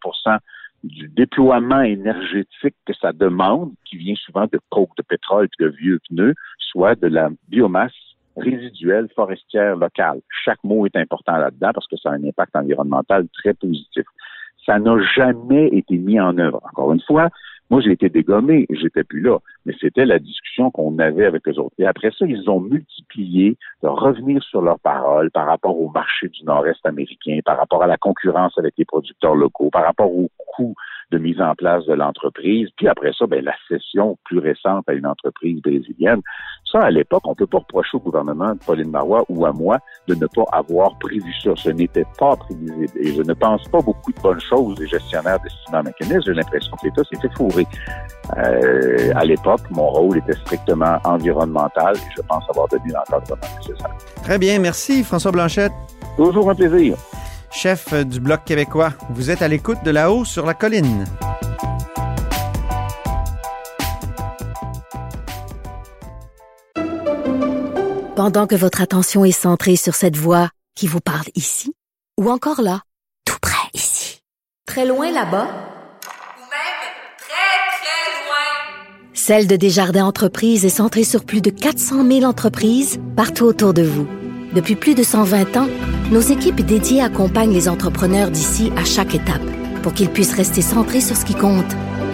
du 0.84 1.08
déploiement 1.08 1.82
énergétique 1.82 2.76
que 2.86 2.94
ça 2.94 3.14
demande, 3.14 3.72
qui 3.84 3.98
vient 3.98 4.16
souvent 4.16 4.46
de 4.46 4.60
coke, 4.70 4.96
de 4.96 5.02
pétrole 5.02 5.48
et 5.60 5.64
de 5.64 5.70
vieux 5.70 6.00
pneus, 6.08 6.36
soit 6.60 6.94
de 6.94 7.08
la 7.08 7.30
biomasse 7.50 8.07
résiduelle 8.38 9.08
forestière 9.16 9.76
locale. 9.76 10.22
Chaque 10.46 10.64
mot 10.64 10.86
est 10.86 10.96
important 10.96 11.38
là-dedans 11.38 11.72
parce 11.74 11.88
que 11.88 11.98
ça 11.98 12.12
a 12.12 12.14
un 12.14 12.24
impact 12.24 12.56
environnemental 12.56 13.28
très 13.34 13.54
positif. 13.54 14.06
Ça 14.66 14.80
n'a 14.80 14.98
jamais 15.16 15.68
été 15.68 15.98
mis 15.98 16.20
en 16.20 16.38
œuvre. 16.38 16.62
Encore 16.64 16.94
une 16.94 17.02
fois, 17.02 17.30
moi, 17.70 17.82
j'ai 17.82 17.92
été 17.92 18.10
dégommé, 18.10 18.66
j'étais 18.70 19.04
plus 19.04 19.22
là, 19.22 19.40
mais 19.68 19.74
c'était 19.82 20.06
la 20.06 20.18
discussion 20.18 20.72
qu'on 20.72 20.98
avait 20.98 21.26
avec 21.26 21.46
eux 21.48 21.60
autres. 21.60 21.76
Et 21.78 21.86
après 21.86 22.10
ça, 22.18 22.26
ils 22.26 22.50
ont 22.50 22.62
multiplié 22.62 23.58
de 23.84 23.90
revenir 23.90 24.42
sur 24.42 24.62
leurs 24.62 24.80
paroles 24.80 25.30
par 25.32 25.46
rapport 25.46 25.78
au 25.78 25.90
marché 25.90 26.30
du 26.30 26.44
Nord-Est 26.46 26.84
américain, 26.86 27.40
par 27.44 27.58
rapport 27.58 27.84
à 27.84 27.88
la 27.88 27.98
concurrence 27.98 28.58
avec 28.58 28.76
les 28.78 28.86
producteurs 28.86 29.36
locaux, 29.36 29.70
par 29.70 29.84
rapport 29.84 30.10
au 30.10 30.30
coût 30.38 30.74
de 31.12 31.18
mise 31.18 31.42
en 31.42 31.54
place 31.56 31.86
de 31.86 31.94
l'entreprise. 31.94 32.70
Puis 32.78 32.88
après 32.88 33.12
ça, 33.18 33.28
ben, 33.28 33.44
la 33.44 33.56
cession 33.68 34.18
plus 34.24 34.40
récente 34.40 34.88
à 34.88 34.94
une 34.94 35.06
entreprise 35.06 35.62
brésilienne. 35.62 36.22
Ça, 36.70 36.80
à 36.80 36.92
l'époque, 36.92 37.24
on 37.26 37.36
peut 37.36 37.48
pas 37.48 37.60
reprocher 37.60 37.98
au 37.98 38.00
gouvernement 38.00 38.54
de 38.54 38.60
Pauline 38.66 38.92
Marois 38.92 39.24
ou 39.30 39.46
à 39.46 39.54
moi 39.54 39.80
de 40.08 40.16
ne 40.16 40.28
pas 40.28 40.46
avoir 40.52 40.98
prévu 41.00 41.34
ça. 41.42 41.52
Ce 41.56 41.70
n'était 41.70 42.06
pas 42.20 42.36
prévisible. 42.36 42.92
Et 43.00 43.14
je 43.14 43.22
ne 43.22 43.34
pense 43.34 43.68
pas 43.70 43.82
beaucoup 43.82 44.12
de 44.12 44.22
bonnes 44.22 44.42
choses 44.42 44.76
des 44.76 44.88
gestionnaires 44.88 45.40
de 45.42 45.50
ciment 45.50 45.84
mécanisme. 45.84 46.22
J'ai 46.26 46.34
l'impression 46.34 46.76
que 46.76 46.88
l'État 46.88 47.04
s'était 47.06 47.34
fourré. 47.36 47.66
Euh, 48.38 49.12
à 49.16 49.24
l'époque, 49.24 49.57
mon 49.70 49.88
rôle 49.88 50.18
était 50.18 50.38
strictement 50.42 50.98
environnemental 51.04 51.96
et 51.96 52.10
je 52.16 52.22
pense 52.22 52.44
avoir 52.50 52.68
donné 52.68 52.92
l'encadrement 52.94 53.42
nécessaire. 53.58 53.96
Très 54.24 54.38
bien. 54.38 54.60
Merci, 54.60 55.04
François 55.04 55.32
Blanchette. 55.32 55.72
Toujours 56.16 56.50
un 56.50 56.56
plaisir. 56.56 56.98
Chef 57.52 57.94
du 57.94 58.20
Bloc 58.20 58.44
québécois, 58.46 58.94
vous 59.10 59.32
êtes 59.32 59.42
à 59.42 59.48
l'écoute 59.48 59.84
de 59.84 59.92
là-haut 59.92 60.26
sur 60.26 60.46
la 60.46 60.54
colline. 60.54 61.06
Pendant 68.18 68.48
que 68.48 68.56
votre 68.56 68.82
attention 68.82 69.26
est 69.26 69.32
centrée 69.32 69.76
sur 69.76 69.94
cette 69.94 70.18
voix 70.18 70.50
qui 70.74 70.88
vous 70.88 71.02
parle 71.02 71.28
ici, 71.36 71.76
ou 72.20 72.32
encore 72.32 72.62
là, 72.64 72.82
tout 73.26 73.38
près 73.40 73.70
ici, 73.76 74.24
très 74.66 74.88
loin 74.88 75.12
là-bas, 75.12 75.46
ou 75.46 76.42
même 76.42 76.80
très, 77.20 77.58
très 77.78 78.10
loin, 78.26 79.07
Celle 79.18 79.48
de 79.48 79.56
Desjardins 79.56 80.06
Entreprises 80.06 80.64
est 80.64 80.70
centrée 80.70 81.04
sur 81.04 81.26
plus 81.26 81.42
de 81.42 81.50
400 81.50 82.08
000 82.08 82.24
entreprises 82.24 83.00
partout 83.16 83.46
autour 83.46 83.74
de 83.74 83.82
vous. 83.82 84.08
Depuis 84.54 84.76
plus 84.76 84.94
de 84.94 85.02
120 85.02 85.58
ans, 85.58 85.68
nos 86.12 86.22
équipes 86.22 86.62
dédiées 86.62 87.02
accompagnent 87.02 87.52
les 87.52 87.68
entrepreneurs 87.68 88.30
d'ici 88.30 88.72
à 88.78 88.86
chaque 88.86 89.16
étape 89.16 89.42
pour 89.82 89.94
qu'ils 89.94 90.12
puissent 90.12 90.36
rester 90.36 90.62
centrés 90.62 91.02
sur 91.02 91.18
ce 91.18 91.26
qui 91.26 91.34
compte, 91.34 91.66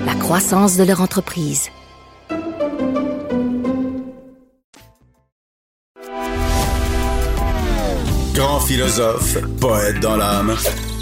la 0.06 0.16
croissance 0.16 0.78
de 0.78 0.86
leur 0.86 1.02
entreprise. 1.02 1.70
Grand 8.34 8.62
philosophe, 8.62 9.38
poète 9.60 10.00
dans 10.00 10.16
l'âme, 10.16 10.56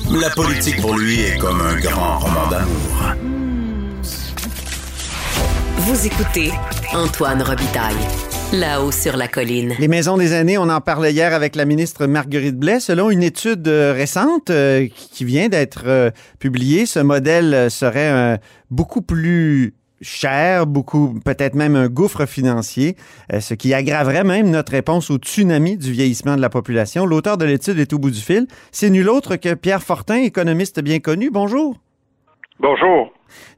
la 0.10 0.32
politique 0.32 0.82
pour 0.82 0.98
lui 0.98 1.22
est 1.22 1.38
comme 1.38 1.62
un 1.62 1.80
grand 1.80 2.18
roman 2.18 2.50
d'amour. 2.50 3.31
Vous 5.84 6.06
écoutez 6.06 6.52
Antoine 6.94 7.42
Robitaille. 7.42 7.96
Là-haut 8.54 8.92
sur 8.92 9.18
la 9.18 9.28
colline. 9.28 9.74
Les 9.80 9.88
maisons 9.88 10.16
des 10.16 10.34
aînés, 10.34 10.60
on 10.60 10.70
en 10.70 10.80
parlait 10.80 11.12
hier 11.12 11.34
avec 11.34 11.56
la 11.56 11.66
ministre 11.66 12.06
Marguerite 12.06 12.58
Blais. 12.58 12.80
Selon 12.80 13.10
une 13.10 13.24
étude 13.24 13.68
euh, 13.68 13.92
récente 13.92 14.52
euh, 14.52 14.88
qui 14.94 15.26
vient 15.26 15.50
d'être 15.50 15.86
euh, 15.88 16.12
publiée, 16.38 16.86
ce 16.86 17.00
modèle 17.00 17.72
serait 17.72 18.40
beaucoup 18.70 19.02
plus 19.02 19.74
cher, 20.02 20.68
beaucoup, 20.68 21.20
peut-être 21.24 21.56
même 21.56 21.76
un 21.76 21.88
gouffre 21.88 22.26
financier, 22.26 22.96
euh, 23.34 23.40
ce 23.40 23.54
qui 23.54 23.74
aggraverait 23.74 24.24
même 24.24 24.50
notre 24.50 24.74
réponse 24.74 25.10
au 25.10 25.18
tsunami 25.18 25.78
du 25.78 25.92
vieillissement 25.92 26.36
de 26.36 26.42
la 26.42 26.50
population. 26.50 27.06
L'auteur 27.06 27.38
de 27.38 27.46
l'étude 27.46 27.80
est 27.80 27.94
au 27.94 28.00
bout 28.00 28.12
du 28.12 28.20
fil. 28.20 28.48
C'est 28.72 28.90
nul 28.90 29.10
autre 29.10 29.36
que 29.36 29.54
Pierre 29.54 29.84
Fortin, 29.84 30.18
économiste 30.18 30.82
bien 30.82 31.00
connu. 31.00 31.30
Bonjour. 31.32 31.78
Bonjour. 32.60 33.12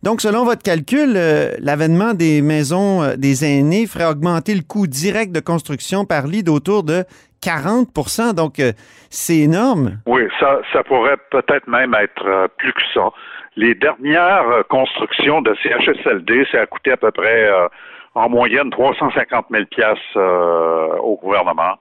Donc, 0.04 0.22
selon 0.22 0.44
votre 0.46 0.64
calcul, 0.64 1.14
euh, 1.16 1.52
l'avènement 1.60 2.14
des 2.14 2.42
maisons 2.42 3.04
euh, 3.04 3.16
des 3.16 3.46
aînés 3.46 3.88
ferait 3.88 4.06
augmenter 4.06 4.54
le 4.56 4.62
coût 4.62 4.88
direct 4.88 5.32
de 5.32 5.40
construction 5.40 6.06
par 6.06 6.28
lit 6.28 6.44
d'autour 6.44 6.84
de 6.84 7.04
40% 7.44 8.34
Donc, 8.34 8.60
euh, 8.60 8.72
c'est 9.10 9.38
énorme. 9.38 10.00
Oui, 10.08 10.24
ça, 10.40 10.60
ça 10.72 10.84
pourrait 10.84 11.18
peut-être 11.32 11.68
même 11.68 11.94
être 11.96 12.50
plus 12.58 12.74
que 12.74 12.82
ça. 12.94 13.10
Les 13.56 13.76
dernières 13.76 14.64
constructions 14.70 15.42
de 15.42 15.54
CHSLD, 15.62 16.46
ça 16.52 16.62
a 16.62 16.66
coûté 16.66 16.92
à 16.92 16.98
peu 16.98 17.12
près 17.12 17.48
en 18.16 18.28
moyenne 18.28 18.72
350 18.72 19.46
000 19.52 19.66
pièces 19.66 20.16
au 20.16 21.20
gouvernement 21.22 21.76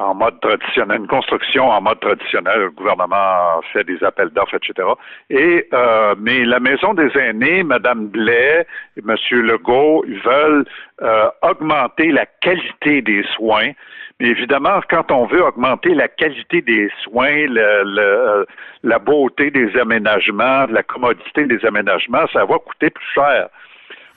en 0.00 0.14
mode 0.14 0.40
traditionnel, 0.40 1.00
une 1.00 1.06
construction 1.06 1.68
en 1.68 1.80
mode 1.82 2.00
traditionnel. 2.00 2.58
Le 2.58 2.70
gouvernement 2.70 3.60
fait 3.72 3.84
des 3.84 4.02
appels 4.02 4.30
d'offres, 4.30 4.56
etc. 4.56 4.88
Et 5.28 5.68
euh, 5.74 6.14
mais 6.18 6.44
la 6.44 6.58
maison 6.58 6.94
des 6.94 7.10
aînés, 7.18 7.62
Mme 7.62 8.08
Blais 8.08 8.66
et 8.96 9.00
M. 9.06 9.14
Legault, 9.30 10.04
ils 10.08 10.20
veulent 10.20 10.64
euh, 11.02 11.28
augmenter 11.42 12.12
la 12.12 12.26
qualité 12.26 13.02
des 13.02 13.24
soins. 13.34 13.72
Mais 14.20 14.28
évidemment, 14.28 14.80
quand 14.88 15.10
on 15.10 15.26
veut 15.26 15.42
augmenter 15.42 15.94
la 15.94 16.08
qualité 16.08 16.62
des 16.62 16.90
soins, 17.02 17.46
le, 17.46 17.82
le, 17.84 18.46
la 18.82 18.98
beauté 18.98 19.50
des 19.50 19.76
aménagements, 19.78 20.66
la 20.66 20.82
commodité 20.82 21.44
des 21.44 21.64
aménagements, 21.64 22.26
ça 22.32 22.44
va 22.44 22.58
coûter 22.58 22.90
plus 22.90 23.06
cher. 23.14 23.48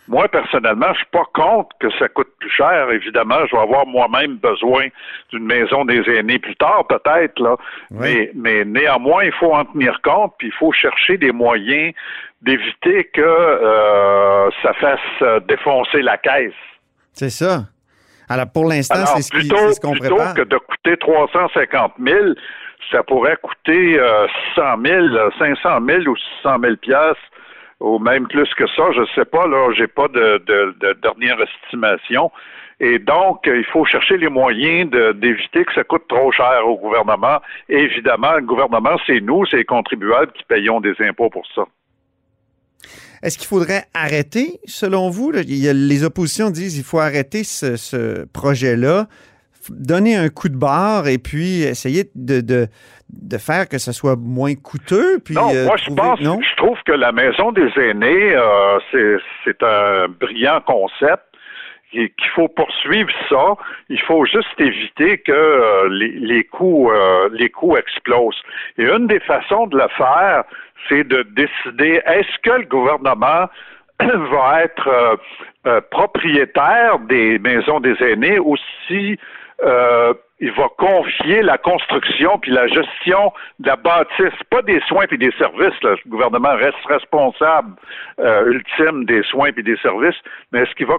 Moi, 0.08 0.28
personnellement, 0.28 0.88
je 0.92 0.98
suis 0.98 1.12
pas 1.12 1.24
contre 1.34 1.70
que 1.80 1.90
ça 1.98 2.10
coûte 2.10 2.28
plus 2.40 2.50
cher. 2.50 2.92
Évidemment, 2.92 3.46
je 3.50 3.56
vais 3.56 3.62
avoir 3.62 3.86
moi-même 3.86 4.36
besoin 4.36 4.88
d'une 5.32 5.46
maison 5.46 5.86
des 5.86 6.02
aînés 6.10 6.40
plus 6.40 6.56
tard, 6.58 6.86
peut-être, 6.88 7.40
là. 7.40 7.56
Mais, 7.90 8.32
mais 8.36 8.66
néanmoins, 8.66 9.24
il 9.24 9.32
faut 9.32 9.54
en 9.54 9.64
tenir 9.64 10.02
compte, 10.04 10.34
puis 10.38 10.48
il 10.48 10.54
faut 10.54 10.74
chercher 10.74 11.18
des 11.18 11.32
moyens 11.32 11.94
d'éviter 12.42 13.06
que 13.14 13.22
euh, 13.22 14.50
ça 14.62 14.74
fasse 14.74 15.00
euh, 15.22 15.40
défoncer 15.40 16.02
la 16.02 16.18
caisse. 16.18 16.52
C'est 17.14 17.30
ça. 17.30 17.64
Alors, 18.28 18.52
pour 18.52 18.66
l'instant, 18.66 19.06
c'est 19.06 19.22
ce 19.22 19.80
qu'on 19.80 19.92
plutôt 19.94 20.16
prépare. 20.16 20.34
que 20.34 20.42
de 20.42 20.58
coûter 20.58 20.98
350 20.98 21.94
000, 22.06 22.18
ça 22.92 23.04
pourrait 23.04 23.38
coûter 23.42 23.98
euh, 23.98 24.28
600 24.56 24.64
000, 24.86 25.08
500 25.40 25.80
000 25.88 26.02
ou 26.08 26.16
600 26.42 26.58
000 26.62 26.76
piastres 26.78 27.22
ou 27.80 28.00
même 28.00 28.28
plus 28.28 28.52
que 28.56 28.68
ça, 28.68 28.92
je 28.94 29.02
ne 29.02 29.06
sais 29.16 29.26
pas, 29.26 29.48
là, 29.48 29.72
j'ai 29.76 29.88
pas 29.88 30.08
de, 30.08 30.44
dernière 31.02 31.38
estimation. 31.42 32.32
Et 32.80 33.00
donc, 33.00 33.42
il 33.46 33.66
faut 33.66 33.86
chercher 33.86 34.18
les 34.18 34.30
moyens 34.30 34.90
d'éviter 35.16 35.64
que 35.64 35.74
ça 35.74 35.84
coûte 35.84 36.08
trop 36.08 36.32
cher 36.32 36.68
au 36.68 36.78
gouvernement. 36.78 37.40
Évidemment, 37.70 38.34
le 38.34 38.42
gouvernement, 38.42 38.98
c'est 39.06 39.22
nous, 39.22 39.46
c'est 39.46 39.58
les 39.58 39.66
contribuables 39.66 40.32
qui 40.34 40.44
payons 40.44 40.82
des 40.82 40.96
impôts 41.00 41.30
pour 41.30 41.46
ça. 41.54 41.64
Est-ce 43.22 43.38
qu'il 43.38 43.48
faudrait 43.48 43.86
arrêter, 43.94 44.60
selon 44.66 45.10
vous? 45.10 45.32
les 45.32 46.04
oppositions 46.04 46.50
disent 46.50 46.76
qu'il 46.76 46.84
faut 46.84 47.00
arrêter 47.00 47.46
ce, 47.46 48.26
projet-là, 48.26 49.08
donner 49.70 50.16
un 50.16 50.30
coup 50.30 50.50
de 50.50 50.58
barre 50.58 51.08
et 51.08 51.18
puis 51.18 51.64
essayer 51.64 52.06
de, 52.16 52.68
de 53.22 53.38
faire 53.38 53.68
que 53.70 53.78
ce 53.78 53.92
soit 53.92 54.16
moins 54.16 54.56
coûteux? 54.56 55.20
Puis, 55.24 55.36
non, 55.36 55.50
euh, 55.54 55.66
moi, 55.66 55.78
je 55.78 55.94
pense, 55.94 56.20
je 56.20 56.56
trouve 56.58 56.78
que 56.86 56.92
la 56.92 57.12
maison 57.12 57.52
des 57.52 57.70
aînés, 57.78 58.36
euh, 58.36 58.80
c'est 59.44 59.64
un 59.64 60.08
brillant 60.08 60.62
concept 60.62 61.24
qu'il 61.92 62.30
faut 62.34 62.48
poursuivre 62.48 63.12
ça. 63.30 63.56
Il 63.90 64.02
faut 64.02 64.26
juste 64.26 64.60
éviter 64.60 65.20
que 65.20 65.32
euh, 65.32 65.90
les, 65.90 66.10
les, 66.10 66.44
coûts 66.44 66.92
les 67.32 67.50
coûts 67.50 67.78
explosent. 67.78 68.42
Et 68.80 68.84
une 68.84 69.08
des 69.08 69.20
façons 69.20 69.68
de 69.68 69.78
le 69.78 69.88
faire, 69.96 70.44
c'est 70.90 71.04
de 71.04 71.24
décider 71.36 72.02
est-ce 72.06 72.40
que 72.42 72.58
le 72.58 72.66
gouvernement 72.66 73.48
va 74.00 74.64
être 74.64 75.20
propriétaire 75.92 76.98
des 77.08 77.38
maisons 77.38 77.80
des 77.80 77.96
aînés 78.02 78.40
ou 78.40 78.56
si 78.88 79.20
il 80.44 80.52
va 80.52 80.68
confier 80.78 81.42
la 81.42 81.58
construction 81.58 82.38
puis 82.38 82.52
la 82.52 82.68
gestion 82.68 83.32
de 83.60 83.68
la 83.68 83.78
bâtisse, 83.78 84.38
pas 84.50 84.62
des 84.62 84.82
soins 84.82 85.06
puis 85.08 85.18
des 85.18 85.32
services. 85.38 85.82
Le 85.82 85.96
gouvernement 86.08 86.54
reste 86.56 86.86
responsable 86.86 87.76
euh, 88.20 88.52
ultime 88.52 89.06
des 89.06 89.24
soins 89.24 89.54
puis 89.54 89.64
des 89.64 89.78
services, 89.78 90.18
mais 90.52 90.60
est-ce 90.60 90.76
qu'il 90.76 90.88
va 90.88 90.98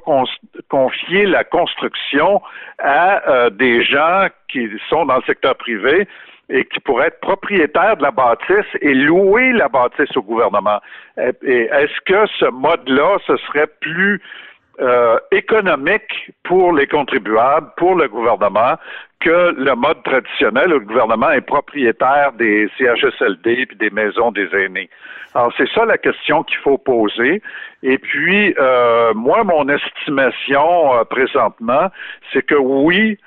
confier 0.70 1.26
la 1.26 1.44
construction 1.44 2.40
à 2.78 3.28
euh, 3.28 3.50
des 3.50 3.84
gens 3.84 4.28
qui 4.48 4.66
sont 4.88 5.04
dans 5.04 5.16
le 5.16 5.24
secteur 5.26 5.56
privé 5.56 6.08
et 6.48 6.64
qui 6.64 6.80
pourraient 6.80 7.08
être 7.08 7.20
propriétaires 7.20 7.98
de 7.98 8.02
la 8.02 8.12
bâtisse 8.12 8.72
et 8.80 8.94
louer 8.94 9.52
la 9.52 9.68
bâtisse 9.68 10.16
au 10.16 10.22
gouvernement? 10.22 10.80
Et 11.42 11.68
est-ce 11.70 12.00
que 12.06 12.26
ce 12.38 12.46
mode-là, 12.46 13.18
ce 13.26 13.36
serait 13.48 13.68
plus 13.80 14.22
euh, 14.80 15.18
économique 15.30 16.32
pour 16.42 16.72
les 16.72 16.86
contribuables, 16.86 17.68
pour 17.76 17.94
le 17.94 18.08
gouvernement, 18.08 18.76
que 19.20 19.54
le 19.56 19.74
mode 19.74 20.02
traditionnel 20.02 20.68
où 20.68 20.78
le 20.78 20.84
gouvernement 20.84 21.30
est 21.30 21.40
propriétaire 21.40 22.32
des 22.32 22.68
CHSLD 22.76 23.68
et 23.70 23.74
des 23.76 23.90
maisons 23.90 24.32
des 24.32 24.48
aînés. 24.54 24.90
Alors, 25.34 25.52
c'est 25.56 25.68
ça 25.70 25.84
la 25.84 25.98
question 25.98 26.44
qu'il 26.44 26.58
faut 26.58 26.78
poser. 26.78 27.42
Et 27.82 27.98
puis, 27.98 28.54
euh, 28.58 29.12
moi, 29.14 29.42
mon 29.44 29.68
estimation 29.68 30.94
euh, 30.94 31.04
présentement, 31.04 31.90
c'est 32.32 32.42
que 32.42 32.54
oui, 32.54 33.18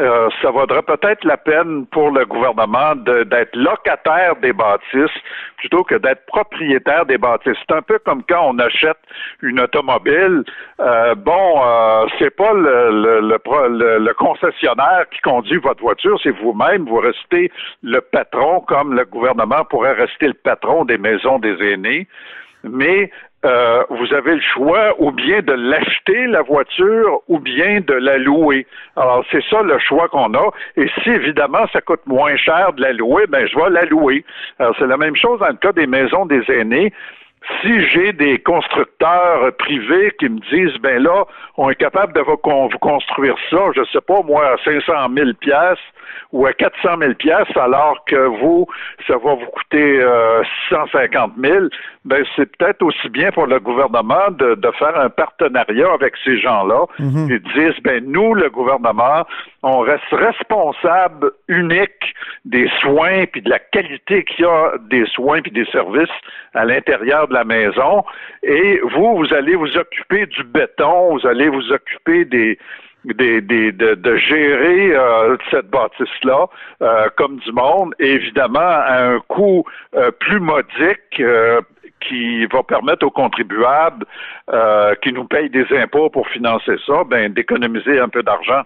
euh, 0.00 0.28
ça 0.42 0.50
vaudrait 0.50 0.82
peut-être 0.82 1.24
la 1.24 1.36
peine 1.36 1.86
pour 1.86 2.10
le 2.10 2.24
gouvernement 2.24 2.96
d'être 2.96 3.54
locataire 3.54 4.34
des 4.42 4.52
bâtisses 4.52 5.16
plutôt 5.58 5.84
que 5.84 5.94
d'être 5.94 6.26
propriétaire 6.26 7.06
des 7.06 7.16
bâtisses. 7.16 7.56
C'est 7.68 7.76
un 7.76 7.82
peu 7.82 8.00
comme 8.00 8.24
quand 8.28 8.50
on 8.50 8.58
achète 8.58 8.98
une 9.40 9.60
automobile. 9.60 10.42
Euh, 10.80 11.14
bon, 11.14 11.62
euh, 11.64 12.06
c'est 12.18 12.34
pas 12.34 12.52
le, 12.52 13.20
le, 13.20 13.98
le, 13.98 14.14
concessionnaire 14.14 15.06
qui 15.12 15.20
conduit 15.20 15.58
votre 15.58 15.80
voiture, 15.80 16.18
c'est 16.22 16.36
vous-même. 16.42 16.86
Vous 16.86 16.98
restez 16.98 17.52
le 17.82 18.00
patron, 18.00 18.60
comme 18.60 18.94
le 18.94 19.04
gouvernement 19.04 19.64
pourrait 19.64 19.92
rester 19.92 20.26
le 20.26 20.34
patron 20.34 20.84
des 20.84 20.98
maisons 20.98 21.38
des 21.38 21.56
aînés. 21.62 22.08
Mais 22.64 23.10
euh, 23.44 23.84
vous 23.90 24.12
avez 24.14 24.34
le 24.36 24.40
choix 24.40 24.94
ou 24.98 25.10
bien 25.10 25.40
de 25.40 25.52
l'acheter, 25.52 26.26
la 26.26 26.42
voiture, 26.42 27.20
ou 27.28 27.38
bien 27.38 27.80
de 27.80 27.94
la 27.94 28.18
louer. 28.18 28.66
Alors, 28.96 29.24
c'est 29.30 29.44
ça 29.50 29.62
le 29.62 29.78
choix 29.78 30.08
qu'on 30.08 30.32
a. 30.34 30.50
Et 30.76 30.88
si, 31.02 31.10
évidemment, 31.10 31.66
ça 31.72 31.80
coûte 31.80 32.00
moins 32.06 32.36
cher 32.36 32.72
de 32.72 32.82
la 32.82 32.92
louer, 32.92 33.26
ben, 33.28 33.46
je 33.46 33.56
vais 33.56 33.70
la 33.70 33.84
louer. 33.84 34.24
Alors, 34.58 34.74
c'est 34.78 34.86
la 34.86 34.96
même 34.96 35.16
chose 35.16 35.40
dans 35.40 35.48
le 35.48 35.56
cas 35.56 35.72
des 35.72 35.86
maisons 35.86 36.26
des 36.26 36.42
aînés 36.48 36.92
si 37.60 37.86
j'ai 37.88 38.12
des 38.12 38.38
constructeurs 38.38 39.54
privés 39.58 40.12
qui 40.18 40.28
me 40.28 40.38
disent, 40.50 40.78
ben 40.80 41.02
là, 41.02 41.24
on 41.56 41.70
est 41.70 41.74
capable 41.74 42.12
de 42.14 42.20
vous 42.20 42.36
construire 42.78 43.36
ça, 43.50 43.58
je 43.76 43.82
sais 43.92 44.00
pas, 44.00 44.22
moi, 44.22 44.46
à 44.46 44.56
500 44.64 44.92
000 45.16 45.30
pièces 45.40 45.78
ou 46.32 46.46
à 46.46 46.52
400 46.52 46.96
000 47.00 47.14
pièces, 47.14 47.56
alors 47.56 48.04
que 48.06 48.16
vous, 48.40 48.66
ça 49.06 49.14
va 49.14 49.34
vous 49.34 49.46
coûter 49.46 50.00
euh, 50.00 50.42
650 50.68 51.32
000, 51.42 51.66
ben 52.04 52.24
c'est 52.36 52.56
peut-être 52.56 52.82
aussi 52.82 53.08
bien 53.08 53.30
pour 53.30 53.46
le 53.46 53.58
gouvernement 53.60 54.30
de, 54.30 54.54
de 54.54 54.70
faire 54.72 54.98
un 54.98 55.08
partenariat 55.08 55.92
avec 55.92 56.14
ces 56.24 56.38
gens-là 56.38 56.86
Mhm. 56.98 57.30
et 57.30 57.38
disent, 57.38 57.80
ben 57.82 58.04
nous, 58.06 58.34
le 58.34 58.50
gouvernement, 58.50 59.26
on 59.62 59.80
reste 59.80 60.02
responsable 60.12 61.32
unique 61.48 62.14
des 62.44 62.68
soins 62.80 63.24
puis 63.30 63.42
de 63.42 63.50
la 63.50 63.58
qualité 63.58 64.24
qu'il 64.24 64.44
y 64.44 64.48
a 64.48 64.72
des 64.90 65.06
soins 65.06 65.40
puis 65.40 65.50
des 65.52 65.64
services 65.66 66.08
à 66.54 66.64
l'intérieur 66.64 67.26
de 67.28 67.33
la 67.34 67.44
maison. 67.44 68.04
Et 68.42 68.80
vous, 68.82 69.16
vous 69.16 69.34
allez 69.34 69.54
vous 69.54 69.76
occuper 69.76 70.26
du 70.26 70.42
béton, 70.44 71.16
vous 71.18 71.26
allez 71.26 71.48
vous 71.48 71.70
occuper 71.72 72.24
des 72.24 72.58
des, 73.04 73.40
des, 73.40 73.72
de, 73.72 74.16
gérer 74.16 74.96
euh, 74.96 75.36
cette 75.50 75.68
bâtisse-là 75.68 76.46
euh, 76.82 77.08
comme 77.16 77.36
du 77.38 77.52
monde, 77.52 77.94
et 77.98 78.12
évidemment 78.12 78.60
à 78.60 79.04
un 79.10 79.20
coût 79.28 79.64
euh, 79.94 80.10
plus 80.10 80.40
modique 80.40 81.20
euh, 81.20 81.60
qui 82.00 82.46
va 82.46 82.62
permettre 82.62 83.06
aux 83.06 83.10
contribuables 83.10 84.04
qui 85.02 85.12
nous 85.12 85.24
payent 85.24 85.48
des 85.48 85.66
impôts 85.78 86.10
pour 86.10 86.28
financer 86.28 86.76
ça, 86.86 87.02
ben 87.04 87.32
d'économiser 87.32 87.98
un 87.98 88.10
peu 88.10 88.22
d'argent. 88.22 88.62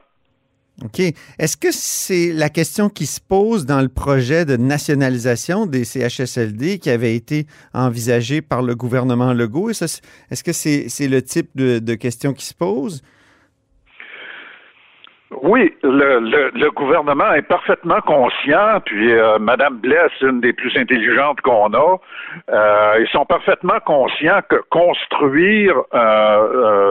OK. 0.85 1.00
Est-ce 1.00 1.56
que 1.56 1.73
c'est 1.73 2.32
la 2.32 2.50
question 2.50 2.88
qui 2.88 3.06
se 3.06 3.20
pose 3.20 3.66
dans 3.66 3.80
le 3.80 3.88
projet 3.88 4.44
de 4.44 4.56
nationalisation 4.56 5.66
des 5.66 5.85
CHSLD 5.85 6.78
qui 6.78 6.88
avait 6.88 7.16
été 7.16 7.47
envisagé 7.75 8.42
par 8.42 8.62
le 8.62 8.76
gouvernement 8.76 9.32
Legault? 9.32 9.70
Est-ce 9.70 10.44
que 10.44 10.52
c'est 10.52 11.08
le 11.08 11.23
type 11.23 11.50
de, 11.56 11.94
question 11.97 12.32
qui 12.32 12.47
se 12.47 12.54
pose? 12.54 13.02
Oui, 15.42 15.75
le, 15.82 16.70
gouvernement 16.70 17.32
est 17.35 17.42
parfaitement 17.42 18.00
conscient, 18.00 18.80
puis 18.85 19.12
euh, 19.12 19.38
Madame 19.38 19.76
Blesse, 19.78 20.12
une 20.23 20.40
des 20.40 20.54
plus 20.54 20.75
intelligentes 20.76 21.40
qu'on 21.42 21.73
a, 21.75 22.00
euh, 22.50 22.97
ils 23.00 23.08
sont 23.08 23.26
parfaitement 23.26 23.78
conscients 23.85 24.40
que 24.49 24.56
construire 24.70 25.75
euh, 25.92 26.88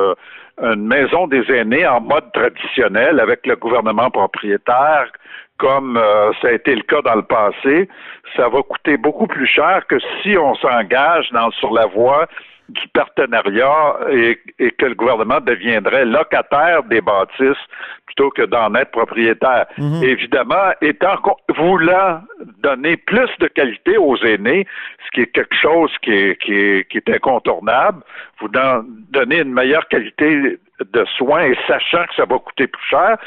une 0.73 0.87
maison 0.87 1.27
des 1.27 1.43
aînés 1.51 1.87
en 1.87 2.01
mode 2.01 2.31
traditionnel 2.33 3.19
avec 3.19 3.45
le 3.45 3.55
gouvernement 3.55 4.09
propriétaire, 4.09 5.11
comme 5.57 5.99
ça 6.41 6.49
a 6.49 6.51
été 6.51 6.75
le 6.75 6.83
cas 6.83 7.01
dans 7.01 7.15
le 7.15 7.23
passé, 7.23 7.89
ça 8.35 8.47
va 8.49 8.61
coûter 8.61 8.97
beaucoup 8.97 9.27
plus 9.27 9.47
cher 9.47 9.85
que 9.87 9.97
si 10.21 10.37
on 10.37 10.55
s'engage 10.55 11.31
sur 11.59 11.73
la 11.73 11.87
voie 11.87 12.27
du 12.69 12.87
partenariat 12.93 13.97
et, 14.11 14.39
que 14.77 14.85
le 14.85 14.95
gouvernement 14.95 15.39
deviendrait 15.39 16.05
locataire 16.05 16.83
des 16.83 17.01
bâtisses 17.01 17.57
plutôt 18.05 18.29
que 18.31 18.43
d'en 18.43 18.73
être 18.75 18.91
propriétaire. 18.91 19.65
Mhm. 19.77 20.03
Évidemment, 20.03 20.71
étant 20.81 21.15
voulant 21.55 22.21
donner 22.63 22.97
plus 22.97 23.29
de 23.39 23.47
qualité 23.47 23.97
aux 23.97 24.17
aînés, 24.17 24.65
ce 25.05 25.11
qui 25.13 25.21
est 25.21 25.31
quelque 25.31 25.55
chose 25.55 25.91
qui 26.01 26.11
est, 26.11 26.41
qui 26.41 26.53
est, 26.53 26.89
qui 26.89 26.97
est 26.97 27.09
incontournable, 27.09 28.03
vous 28.39 28.49
donner 28.49 29.39
une 29.39 29.53
meilleure 29.53 29.87
qualité 29.87 30.59
de 30.79 31.05
soins 31.17 31.43
et 31.43 31.57
sachant 31.67 32.03
que 32.05 32.15
ça 32.15 32.25
va 32.25 32.37
coûter 32.37 32.67
plus 32.67 32.85
cher, 32.89 33.17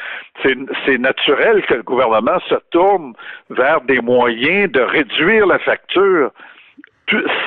c'est 0.43 0.99
naturel 0.99 1.63
que 1.67 1.75
le 1.75 1.83
gouvernement 1.83 2.39
se 2.49 2.55
tourne 2.71 3.15
vers 3.51 3.81
des 3.83 4.01
moyens 4.01 4.71
de 4.71 4.81
réduire 4.81 5.47
la 5.47 5.59
facture 5.59 6.31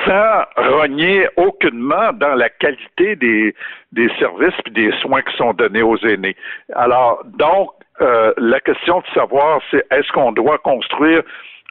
sans 0.06 0.44
rogner 0.56 1.26
aucunement 1.36 2.12
dans 2.12 2.34
la 2.34 2.48
qualité 2.48 3.16
des, 3.16 3.54
des 3.92 4.08
services 4.18 4.54
et 4.66 4.70
des 4.70 4.92
soins 5.00 5.22
qui 5.22 5.36
sont 5.36 5.52
donnés 5.52 5.82
aux 5.82 5.98
aînés. 5.98 6.36
Alors, 6.74 7.22
donc, 7.24 7.70
euh, 8.00 8.32
la 8.36 8.60
question 8.60 9.00
de 9.00 9.06
savoir, 9.14 9.60
c'est 9.70 9.84
est-ce 9.90 10.10
qu'on 10.12 10.32
doit 10.32 10.58
construire 10.58 11.22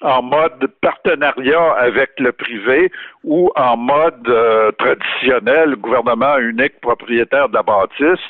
en 0.01 0.21
mode 0.21 0.67
partenariat 0.81 1.73
avec 1.73 2.11
le 2.17 2.31
privé 2.31 2.91
ou 3.23 3.51
en 3.55 3.77
mode 3.77 4.27
euh, 4.27 4.71
traditionnel, 4.73 5.75
gouvernement 5.75 6.37
unique 6.37 6.79
propriétaire 6.81 7.49
de 7.49 7.55
la 7.55 7.63
bâtisse? 7.63 8.25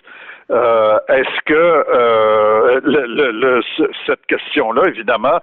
Euh, 0.51 0.99
est-ce 1.07 1.41
que 1.45 1.85
le, 2.83 3.61
cette 4.05 4.25
question-là, 4.27 4.83
évidemment, 4.87 5.39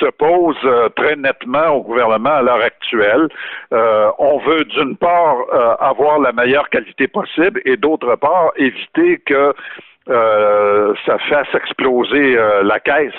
se 0.00 0.06
pose 0.06 0.56
euh, 0.64 0.88
très 0.90 1.16
nettement 1.16 1.68
au 1.68 1.82
gouvernement 1.82 2.34
à 2.34 2.42
l'heure 2.42 2.62
actuelle. 2.62 3.28
Euh, 3.72 4.10
on 4.18 4.38
veut 4.38 4.64
d'une 4.64 4.96
part 4.96 5.36
euh, 5.52 5.74
avoir 5.80 6.18
la 6.18 6.32
meilleure 6.32 6.68
qualité 6.68 7.08
possible 7.08 7.60
et 7.64 7.76
d'autre 7.76 8.16
part 8.16 8.52
éviter 8.56 9.18
que 9.18 9.54
ça 10.08 11.18
fasse 11.28 11.48
exploser 11.52 12.36
la 12.62 12.78
caisse. 12.78 13.12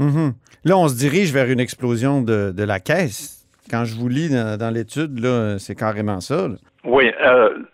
Mm-hmm. 0.00 0.32
Là, 0.64 0.76
on 0.76 0.88
se 0.88 0.96
dirige 0.96 1.32
vers 1.32 1.48
une 1.48 1.60
explosion 1.60 2.22
de, 2.22 2.52
la 2.64 2.80
caisse. 2.80 3.46
Quand 3.70 3.84
je 3.84 3.94
vous 3.94 4.08
lis 4.08 4.28
dans, 4.28 4.74
l'étude, 4.74 5.20
là, 5.20 5.60
c'est 5.60 5.76
carrément 5.76 6.20
ça. 6.20 6.48
Oui, 6.82 7.12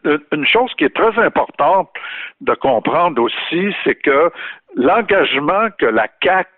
une 0.05 0.47
chose 0.47 0.71
qui 0.77 0.85
est 0.85 0.95
très 0.95 1.19
importante 1.25 1.89
de 2.43 2.53
comprendre 2.53 3.23
aussi, 3.23 3.75
c'est 3.83 3.95
que 3.95 4.31
l'engagement 4.77 5.69
que 5.79 5.87
la 5.87 6.09
CAC 6.21 6.49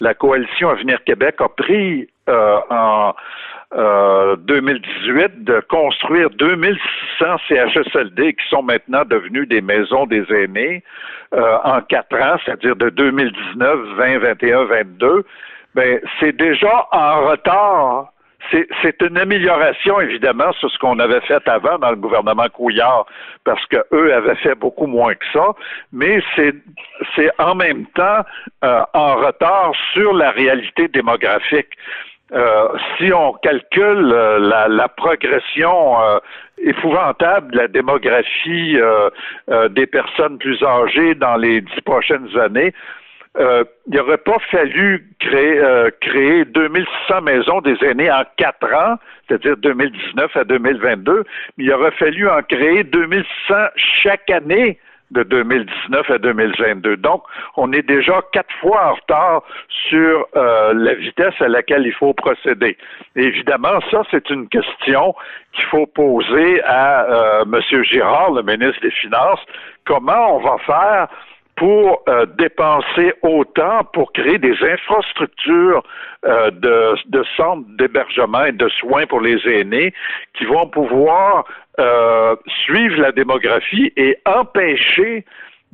la 0.00 0.14
coalition 0.14 0.70
Avenir 0.70 1.02
Québec 1.04 1.36
a 1.40 1.48
pris 1.48 2.08
euh, 2.28 2.58
en 2.70 3.14
2018 3.72 3.76
euh, 5.08 5.28
de 5.38 5.60
construire 5.68 6.30
2600 6.30 7.36
CHSLD 7.48 8.34
qui 8.34 8.48
sont 8.48 8.62
maintenant 8.62 9.04
devenus 9.04 9.48
des 9.48 9.60
maisons 9.60 10.06
des 10.06 10.24
aînés 10.32 10.82
euh, 11.34 11.58
en 11.64 11.80
quatre 11.80 12.16
ans, 12.16 12.36
c'est-à-dire 12.44 12.76
de 12.76 12.90
2019, 12.90 13.78
20, 13.96 14.18
21, 14.18 14.64
22. 14.64 15.24
Ben, 15.74 16.00
c'est 16.20 16.36
déjà 16.36 16.86
en 16.92 17.26
retard 17.26 18.12
c'est 18.50 19.02
une 19.02 19.18
amélioration, 19.18 20.00
évidemment, 20.00 20.52
sur 20.54 20.70
ce 20.70 20.78
qu'on 20.78 20.98
avait 20.98 21.20
fait 21.22 21.46
avant 21.48 21.78
dans 21.78 21.90
le 21.90 21.96
gouvernement 21.96 22.48
Couillard, 22.48 23.06
parce 23.44 23.64
qu'eux 23.66 24.14
avaient 24.14 24.36
fait 24.36 24.54
beaucoup 24.54 24.86
moins 24.86 25.14
que 25.14 25.24
ça, 25.32 25.48
mais 25.92 26.22
c'est 26.36 27.30
en 27.38 27.54
même 27.54 27.86
temps 27.94 28.22
euh, 28.64 28.82
en 28.94 29.16
retard 29.16 29.72
sur 29.92 30.12
la 30.12 30.30
réalité 30.30 30.88
démographique. 30.88 31.70
Euh, 32.32 32.68
si 32.98 33.12
on 33.12 33.34
calcule 33.34 34.12
euh, 34.12 34.38
la, 34.40 34.66
la, 34.66 34.88
progression 34.88 35.96
épouvantable 36.58 37.52
de 37.52 37.58
la 37.58 37.68
démographie 37.68 38.76
des 39.70 39.86
personnes 39.86 40.38
plus 40.38 40.60
âgées 40.62 41.14
dans 41.14 41.36
les 41.36 41.60
dix 41.60 41.80
prochaines 41.82 42.36
années, 42.38 42.72
euh, 43.38 43.64
il 43.86 43.96
n'aurait 43.96 44.18
pas 44.18 44.38
fallu 44.50 45.06
créer, 45.20 45.58
euh, 45.58 45.90
créer 46.00 46.44
2600 46.44 47.22
maisons 47.22 47.60
des 47.60 47.76
aînés 47.84 48.10
en 48.10 48.22
quatre 48.36 48.72
ans, 48.72 48.96
c'est-à-dire 49.28 49.56
2019 49.58 50.36
à 50.36 50.44
2022, 50.44 51.24
mais 51.56 51.64
il 51.64 51.72
aurait 51.72 51.90
fallu 51.92 52.28
en 52.28 52.42
créer 52.42 52.84
2600 52.84 53.54
chaque 54.02 54.30
année 54.30 54.78
de 55.10 55.22
2019 55.22 56.10
à 56.10 56.18
2022. 56.18 56.96
Donc, 56.96 57.22
on 57.56 57.72
est 57.72 57.82
déjà 57.82 58.20
quatre 58.32 58.52
fois 58.60 58.90
en 58.90 58.94
retard 58.94 59.42
sur 59.88 60.26
euh, 60.36 60.72
la 60.74 60.94
vitesse 60.94 61.34
à 61.40 61.48
laquelle 61.48 61.86
il 61.86 61.92
faut 61.92 62.12
procéder. 62.12 62.76
évidemment, 63.14 63.80
ça, 63.90 64.02
c'est 64.10 64.28
une 64.30 64.48
question 64.48 65.14
qu'il 65.52 65.64
faut 65.66 65.86
poser 65.86 66.62
à 66.64 67.04
euh, 67.04 67.44
M. 67.44 67.84
Girard, 67.84 68.32
le 68.32 68.42
ministre 68.42 68.80
des 68.82 68.90
Finances. 68.90 69.40
Comment 69.84 70.36
on 70.36 70.40
va 70.40 70.58
faire 70.58 71.08
pour 71.56 72.02
euh, 72.08 72.26
dépenser 72.38 73.14
autant 73.22 73.84
pour 73.92 74.12
créer 74.12 74.38
des 74.38 74.54
infrastructures 74.62 75.82
euh, 76.24 76.50
de, 76.50 77.24
centres 77.36 77.66
d'hébergement 77.78 78.44
et 78.44 78.52
de 78.52 78.68
soins 78.68 79.06
pour 79.06 79.20
les 79.20 79.38
aînés 79.48 79.92
qui 80.34 80.44
vont 80.44 80.68
pouvoir 80.68 81.46
euh, 81.80 82.36
suivre 82.64 83.00
la 83.00 83.12
démographie 83.12 83.92
et 83.96 84.18
empêcher 84.26 85.24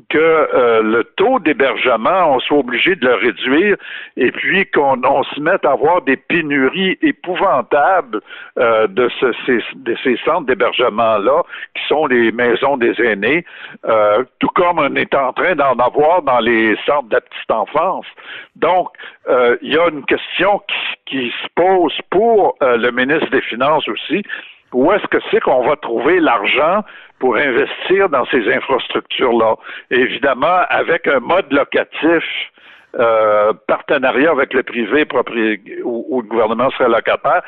que 0.09 0.19
euh, 0.19 0.83
le 0.83 1.05
taux 1.17 1.39
d'hébergement, 1.39 2.35
on 2.35 2.41
soit 2.41 2.59
obligé 2.59 2.97
de 2.97 3.07
le 3.07 3.15
réduire 3.15 3.77
et 4.17 4.33
puis 4.33 4.67
qu'on 4.67 5.23
se 5.25 5.41
mette 5.41 5.65
à 5.65 5.73
avoir 5.73 6.03
des 6.03 6.17
pénuries 6.17 6.99
épouvantables 7.03 8.21
euh, 8.59 8.87
de, 8.87 9.11
ces, 9.21 9.59
de, 9.75 9.97
ces, 10.03 10.17
centres 10.25 10.47
d'hébergement-là, 10.47 11.43
qui 11.75 11.83
sont 11.89 12.07
les 12.07 12.33
maisons 12.33 12.77
des 12.77 12.95
aînés, 13.03 13.45
euh, 13.85 14.25
tout 14.39 14.49
comme 14.49 14.79
on 14.79 14.95
est 14.97 15.15
en 15.15 15.33
train 15.33 15.55
d'en 15.55 15.77
avoir 15.77 16.23
dans 16.23 16.41
les 16.41 16.77
centres 16.87 17.09
de 17.09 17.15
la 17.15 17.21
petite 17.21 17.51
enfance. 17.51 18.07
Donc, 18.57 18.89
il 19.63 19.73
y 19.73 19.79
a 19.79 19.89
une 19.89 20.05
question 20.05 20.61
qui, 21.07 21.07
qui 21.07 21.31
se 21.43 21.49
pose 21.55 21.97
pour 22.11 22.57
le 22.61 22.91
ministre 22.91 23.31
des 23.31 23.41
Finances 23.43 23.89
aussi, 23.89 24.23
où 24.73 24.93
est-ce 24.93 25.07
que 25.09 25.19
c'est 25.31 25.41
qu'on 25.41 25.67
va 25.67 25.77
trouver 25.77 26.21
l'argent 26.21 26.85
pour 27.19 27.37
investir 27.37 28.09
dans 28.09 28.25
ces 28.27 28.53
infrastructures-là? 28.53 29.57
Évidemment, 29.91 30.61
avec 30.69 31.07
un 31.07 31.21
mode 31.21 31.51
locatif 31.53 32.25
euh, 32.99 33.55
partenariat 33.69 34.31
avec 34.31 34.53
le 34.53 34.63
privé 34.63 35.07
où, 35.83 36.21
le 36.21 36.29
gouvernement 36.29 36.71
serait 36.73 36.91
locataire, 36.91 37.43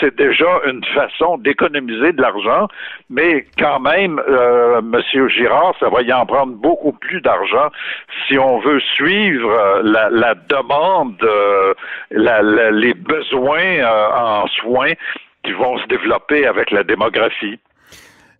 c'est 0.00 0.16
déjà 0.16 0.48
une 0.66 0.84
façon 0.86 1.38
d'économiser 1.38 2.12
de 2.12 2.20
l'argent, 2.20 2.66
mais 3.08 3.46
quand 3.56 3.78
même, 3.78 4.20
euh, 4.28 4.80
M. 4.80 5.28
Girard, 5.28 5.74
ça 5.78 5.88
va 5.90 6.02
y 6.02 6.12
en 6.12 6.26
prendre 6.26 6.54
beaucoup 6.54 6.92
plus 6.92 7.20
d'argent 7.20 7.70
si 8.26 8.36
on 8.36 8.58
veut 8.58 8.80
suivre 8.80 9.48
euh, 9.48 10.08
la, 10.10 10.34
demande, 10.34 11.22
euh, 11.22 11.72
les 12.10 12.94
besoins 12.94 13.84
en 14.12 14.48
soins 14.48 14.94
qui 15.44 15.52
vont 15.52 15.78
se 15.78 15.86
développer 15.86 16.46
avec 16.46 16.70
la 16.70 16.84
démographie. 16.84 17.58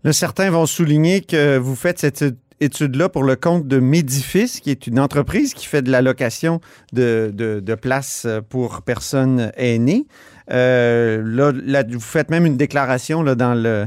Là, 0.04 0.12
certains 0.12 0.50
vont 0.50 0.66
souligner 0.66 1.20
que 1.22 1.56
vous 1.56 1.76
faites 1.76 1.98
cette 1.98 2.24
étude-là 2.60 3.08
pour 3.08 3.24
le 3.24 3.36
compte 3.36 3.66
de 3.66 3.78
Médifis, 3.78 4.60
qui 4.62 4.70
est 4.70 4.86
une 4.86 5.00
entreprise 5.00 5.54
qui 5.54 5.66
fait 5.66 5.82
de 5.82 5.90
la 5.90 6.02
location 6.02 6.60
de, 6.92 7.32
de, 7.34 7.74
places 7.74 8.26
pour 8.48 8.82
personnes 8.82 9.52
aînées. 9.56 10.06
Euh, 10.50 11.22
là, 11.24 11.82
vous 11.88 12.00
faites 12.00 12.30
même 12.30 12.46
une 12.46 12.56
déclaration 12.56 13.22
là, 13.22 13.34
dans 13.34 13.54
le 13.54 13.86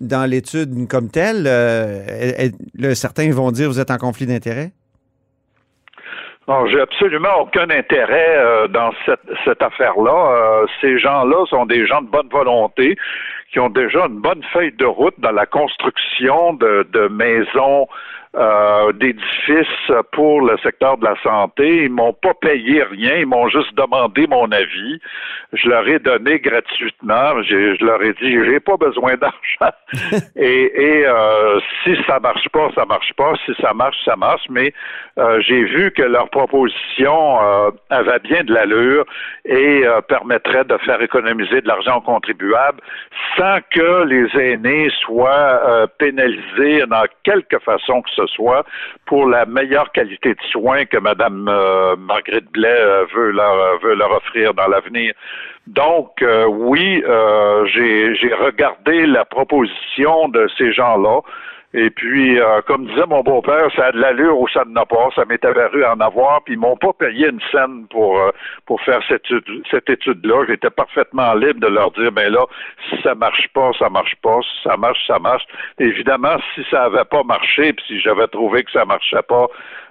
dans 0.00 0.24
l'étude 0.24 0.88
comme 0.88 1.10
telle. 1.10 1.44
Euh, 1.46 2.48
certains 2.94 3.30
vont 3.30 3.50
dire 3.52 3.68
vous 3.68 3.80
êtes 3.80 3.90
en 3.90 3.98
conflit 3.98 4.26
d'intérêts? 4.26 4.72
J'ai 6.66 6.80
absolument 6.80 7.40
aucun 7.40 7.70
intérêt 7.70 8.36
euh, 8.36 8.68
dans 8.68 8.90
cette, 9.06 9.20
cette 9.44 9.62
affaire-là. 9.62 10.32
Euh, 10.32 10.66
ces 10.80 10.98
gens-là 10.98 11.46
sont 11.46 11.64
des 11.66 11.86
gens 11.86 12.02
de 12.02 12.08
bonne 12.08 12.28
volonté 12.28 12.96
qui 13.52 13.60
ont 13.60 13.68
déjà 13.68 14.06
une 14.06 14.20
bonne 14.20 14.42
feuille 14.52 14.72
de 14.72 14.84
route 14.84 15.14
dans 15.18 15.32
la 15.32 15.46
construction 15.46 16.54
de 16.54 17.08
maisons 17.08 17.88
euh, 18.36 18.92
d'édifices 18.92 19.92
pour 20.12 20.42
le 20.42 20.56
secteur 20.58 20.96
de 20.98 21.04
la 21.04 21.20
santé. 21.20 21.84
Ils 21.84 21.90
m'ont 21.90 22.12
pas 22.12 22.34
payé 22.34 22.84
rien, 22.84 23.16
ils 23.16 23.26
m'ont 23.26 23.48
juste 23.48 23.74
demandé 23.74 24.26
mon 24.28 24.50
avis. 24.52 25.00
Je 25.52 25.68
leur 25.68 25.88
ai 25.88 25.98
donné 25.98 26.38
gratuitement. 26.38 27.42
Je 27.42 27.84
leur 27.84 28.00
ai 28.02 28.12
dit, 28.14 28.32
j'ai 28.44 28.60
pas 28.60 28.76
besoin 28.76 29.16
d'argent. 29.16 29.74
et, 30.36 30.70
et 30.80 31.06
euh, 31.08 31.58
si 31.82 31.96
ça 32.06 32.20
marche 32.20 32.48
pas, 32.50 32.70
ça 32.76 32.84
marche 32.84 33.12
pas. 33.14 33.32
Si 33.44 33.52
ça 33.60 33.74
marche, 33.74 33.98
ça 34.04 34.14
marche. 34.14 34.44
Mais 34.48 34.72
euh, 35.18 35.40
j'ai 35.40 35.64
vu 35.64 35.90
que 35.90 36.02
leur 36.02 36.30
proposition 36.30 37.40
euh, 37.42 37.70
avait 37.90 38.20
bien 38.20 38.44
de 38.44 38.54
l'allure 38.54 39.04
et 39.44 39.82
permettrait 40.08 40.64
de 40.64 40.76
faire 40.78 41.02
économiser 41.02 41.62
de 41.62 41.66
l'argent 41.66 41.96
aux 41.96 42.02
contribuables 42.02 42.80
sans 43.36 43.58
que 43.72 44.04
les 44.04 44.28
aînés 44.40 44.90
soient 45.02 45.88
pénalisés 45.98 46.86
dans 46.86 47.04
quelque 47.24 47.58
façon 47.58 48.02
que 48.02 48.10
ce 48.10 48.19
soit 48.26 48.64
pour 49.06 49.26
la 49.26 49.46
meilleure 49.46 49.92
qualité 49.92 50.30
de 50.30 50.42
soins 50.50 50.84
que 50.84 50.96
Mme 50.98 51.48
euh, 51.48 51.96
Marguerite 51.96 52.50
Blais 52.52 52.68
euh, 52.68 53.04
veut, 53.14 53.30
leur, 53.30 53.78
veut 53.80 53.94
leur 53.94 54.12
offrir 54.12 54.54
dans 54.54 54.68
l'avenir. 54.68 55.12
Donc, 55.66 56.22
euh, 56.22 56.46
oui, 56.46 57.02
euh, 57.06 57.64
j'ai 57.66 58.34
regardé 58.34 59.06
la 59.06 59.24
proposition 59.24 60.28
de 60.28 60.48
ces 60.58 60.72
gens-là. 60.72 61.20
Et 61.72 61.90
puis, 61.90 62.40
euh, 62.40 62.60
comme 62.66 62.86
disait 62.86 63.06
mon 63.06 63.22
beau-père, 63.22 63.68
ça 63.76 63.86
a 63.86 63.92
de 63.92 63.98
l'allure 64.00 64.40
ou 64.40 64.48
ça 64.48 64.64
ne 64.64 64.72
n'a 64.72 64.84
pas. 64.84 65.08
Ça 65.14 65.24
m'est 65.24 65.44
apparu 65.44 65.84
en 65.84 66.00
avoir, 66.00 66.42
puis 66.42 66.54
ils 66.54 66.58
m'ont 66.58 66.76
pas 66.76 66.92
payé 66.92 67.28
une 67.28 67.40
scène 67.52 67.86
pour 67.88 68.18
euh, 68.18 68.30
pour 68.66 68.80
faire 68.82 69.00
cette, 69.08 69.26
cette 69.70 69.88
étude-là. 69.88 70.46
J'étais 70.48 70.70
parfaitement 70.70 71.32
libre 71.34 71.60
de 71.60 71.68
leur 71.68 71.92
dire, 71.92 72.10
ben 72.10 72.32
là, 72.32 72.44
si 72.88 73.00
ça 73.02 73.14
marche 73.14 73.48
pas, 73.54 73.70
ça 73.78 73.88
marche 73.88 74.16
pas. 74.20 74.40
Si 74.42 74.68
ça 74.68 74.76
marche, 74.76 75.06
ça 75.06 75.20
marche. 75.20 75.44
Évidemment, 75.78 76.36
si 76.54 76.62
ça 76.72 76.84
avait 76.84 77.04
pas 77.04 77.22
marché, 77.22 77.72
puis 77.72 77.84
si 77.86 78.00
j'avais 78.00 78.26
trouvé 78.26 78.64
que 78.64 78.72
ça 78.72 78.84
marchait 78.84 79.22
pas, 79.28 79.46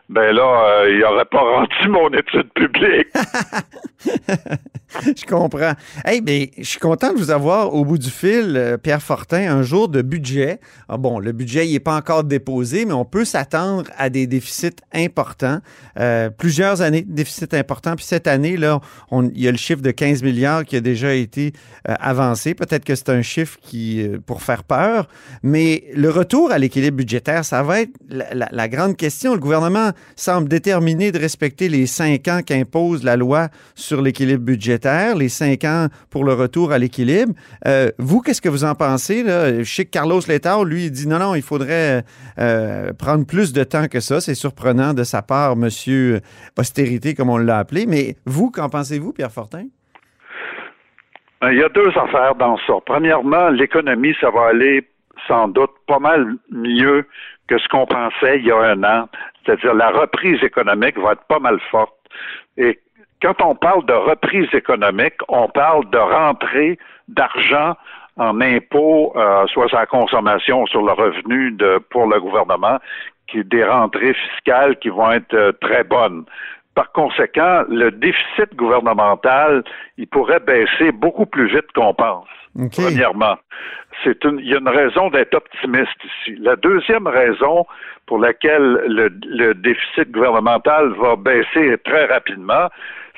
ben 0.09 0.35
là, 0.35 0.81
euh, 0.81 0.91
il 0.91 1.03
aurait 1.05 1.25
pas 1.25 1.39
rendu 1.55 1.87
mon 1.87 2.09
étude 2.09 2.51
publique. 2.53 3.07
je 5.03 5.25
comprends. 5.25 5.73
Hey, 6.03 6.21
ben, 6.21 6.47
je 6.57 6.63
suis 6.63 6.79
content 6.79 7.13
de 7.13 7.17
vous 7.19 7.29
avoir 7.29 7.73
au 7.73 7.85
bout 7.85 7.97
du 7.97 8.09
fil, 8.09 8.55
euh, 8.55 8.77
Pierre 8.77 9.01
Fortin, 9.01 9.57
un 9.57 9.61
jour 9.61 9.87
de 9.87 10.01
budget. 10.01 10.59
Ah, 10.87 10.97
bon, 10.97 11.19
le 11.19 11.31
budget, 11.31 11.67
n'est 11.67 11.79
pas 11.79 11.95
encore 11.95 12.23
déposé, 12.23 12.85
mais 12.85 12.93
on 12.93 13.05
peut 13.05 13.25
s'attendre 13.25 13.89
à 13.97 14.09
des 14.09 14.25
déficits 14.25 14.75
importants. 14.93 15.59
Euh, 15.99 16.29
plusieurs 16.29 16.81
années 16.81 17.03
de 17.03 17.13
déficits 17.13 17.53
importants. 17.55 17.95
Puis 17.95 18.05
cette 18.05 18.25
année, 18.25 18.57
là, 18.57 18.79
il 19.11 19.39
y 19.39 19.47
a 19.47 19.51
le 19.51 19.57
chiffre 19.57 19.81
de 19.81 19.91
15 19.91 20.23
milliards 20.23 20.65
qui 20.65 20.75
a 20.75 20.81
déjà 20.81 21.13
été 21.13 21.53
euh, 21.87 21.93
avancé. 21.99 22.55
Peut-être 22.55 22.83
que 22.83 22.95
c'est 22.95 23.09
un 23.09 23.21
chiffre 23.21 23.57
qui, 23.61 24.07
pour 24.25 24.41
faire 24.41 24.63
peur, 24.63 25.07
mais 25.43 25.83
le 25.93 26.09
retour 26.09 26.51
à 26.51 26.57
l'équilibre 26.57 26.97
budgétaire, 26.97 27.45
ça 27.45 27.61
va 27.61 27.81
être 27.81 27.91
la 28.09 28.67
grande 28.67 28.97
question. 28.97 29.33
Le 29.33 29.39
gouvernement 29.39 29.91
semble 30.15 30.49
déterminé 30.49 31.11
de 31.11 31.19
respecter 31.19 31.69
les 31.69 31.85
cinq 31.85 32.27
ans 32.27 32.41
qu'impose 32.45 33.03
la 33.03 33.15
loi 33.15 33.49
sur 33.75 34.01
l'équilibre 34.01 34.43
budgétaire, 34.43 34.78
les 35.17 35.29
cinq 35.29 35.63
ans 35.63 35.87
pour 36.09 36.23
le 36.23 36.33
retour 36.33 36.71
à 36.71 36.77
l'équilibre. 36.77 37.33
Euh, 37.67 37.89
vous, 37.97 38.21
qu'est-ce 38.21 38.41
que 38.41 38.49
vous 38.49 38.63
en 38.63 38.75
pensez? 38.75 39.23
Je 39.25 39.63
sais 39.63 39.85
que 39.85 39.91
Carlos 39.91 40.21
Letao, 40.27 40.63
lui, 40.63 40.85
il 40.85 40.91
dit 40.91 41.07
non, 41.07 41.19
non, 41.19 41.35
il 41.35 41.41
faudrait 41.41 42.03
euh, 42.39 42.93
prendre 42.93 43.25
plus 43.25 43.53
de 43.53 43.63
temps 43.63 43.87
que 43.87 43.99
ça. 43.99 44.21
C'est 44.21 44.35
surprenant 44.35 44.93
de 44.93 45.03
sa 45.03 45.21
part, 45.21 45.55
monsieur 45.55 46.21
austérité, 46.57 47.13
comme 47.15 47.29
on 47.29 47.37
l'a 47.37 47.57
appelé. 47.57 47.85
Mais 47.85 48.15
vous, 48.25 48.51
qu'en 48.51 48.69
pensez-vous, 48.69 49.13
Pierre 49.13 49.31
Fortin? 49.31 49.65
Il 51.41 51.57
y 51.57 51.63
a 51.63 51.69
deux 51.69 51.89
affaires 51.89 52.35
dans 52.35 52.57
ça. 52.67 52.73
Premièrement, 52.85 53.49
l'économie, 53.49 54.13
ça 54.19 54.29
va 54.29 54.47
aller 54.47 54.87
sans 55.27 55.47
doute 55.47 55.71
pas 55.87 55.99
mal 55.99 56.35
mieux 56.51 57.05
que 57.47 57.57
ce 57.57 57.67
qu'on 57.69 57.85
pensait 57.85 58.39
il 58.39 58.45
y 58.45 58.51
a 58.51 58.57
un 58.57 58.83
an. 58.83 59.09
C'est-à-dire 59.45 59.73
la 59.73 59.89
reprise 59.89 60.43
économique 60.43 60.97
va 60.97 61.13
être 61.13 61.23
pas 61.27 61.39
mal 61.39 61.59
forte. 61.71 61.95
Et 62.57 62.79
quand 63.21 63.41
on 63.41 63.55
parle 63.55 63.85
de 63.85 63.93
reprise 63.93 64.47
économique, 64.53 65.15
on 65.27 65.47
parle 65.49 65.89
de 65.89 65.97
rentrée 65.97 66.79
d'argent 67.07 67.75
en 68.17 68.41
impôts, 68.41 69.13
euh, 69.15 69.47
soit 69.47 69.69
sur 69.69 69.77
la 69.77 69.85
consommation, 69.85 70.65
sur 70.67 70.81
le 70.81 70.91
revenu 70.91 71.51
de, 71.51 71.79
pour 71.89 72.07
le 72.07 72.19
gouvernement, 72.19 72.79
qui 73.27 73.43
des 73.43 73.63
rentrées 73.63 74.13
fiscales 74.13 74.77
qui 74.79 74.89
vont 74.89 75.11
être 75.11 75.33
euh, 75.33 75.51
très 75.61 75.83
bonnes. 75.83 76.25
Par 76.75 76.91
conséquent, 76.91 77.63
le 77.69 77.91
déficit 77.91 78.55
gouvernemental, 78.55 79.63
il 79.97 80.07
pourrait 80.07 80.39
baisser 80.39 80.91
beaucoup 80.91 81.25
plus 81.25 81.47
vite 81.47 81.71
qu'on 81.75 81.93
pense. 81.93 82.27
OK. 82.57 82.71
Premièrement, 82.77 83.37
c'est 84.03 84.23
une, 84.23 84.39
il 84.39 84.49
y 84.49 84.55
a 84.55 84.59
une 84.59 84.69
raison 84.69 85.09
d'être 85.09 85.35
optimiste 85.35 85.97
ici. 86.03 86.35
La 86.39 86.55
deuxième 86.55 87.07
raison 87.07 87.65
pour 88.05 88.19
laquelle 88.19 88.81
le, 88.87 89.09
le 89.25 89.53
déficit 89.53 90.11
gouvernemental 90.11 90.89
va 90.93 91.15
baisser 91.15 91.77
très 91.85 92.05
rapidement, 92.05 92.69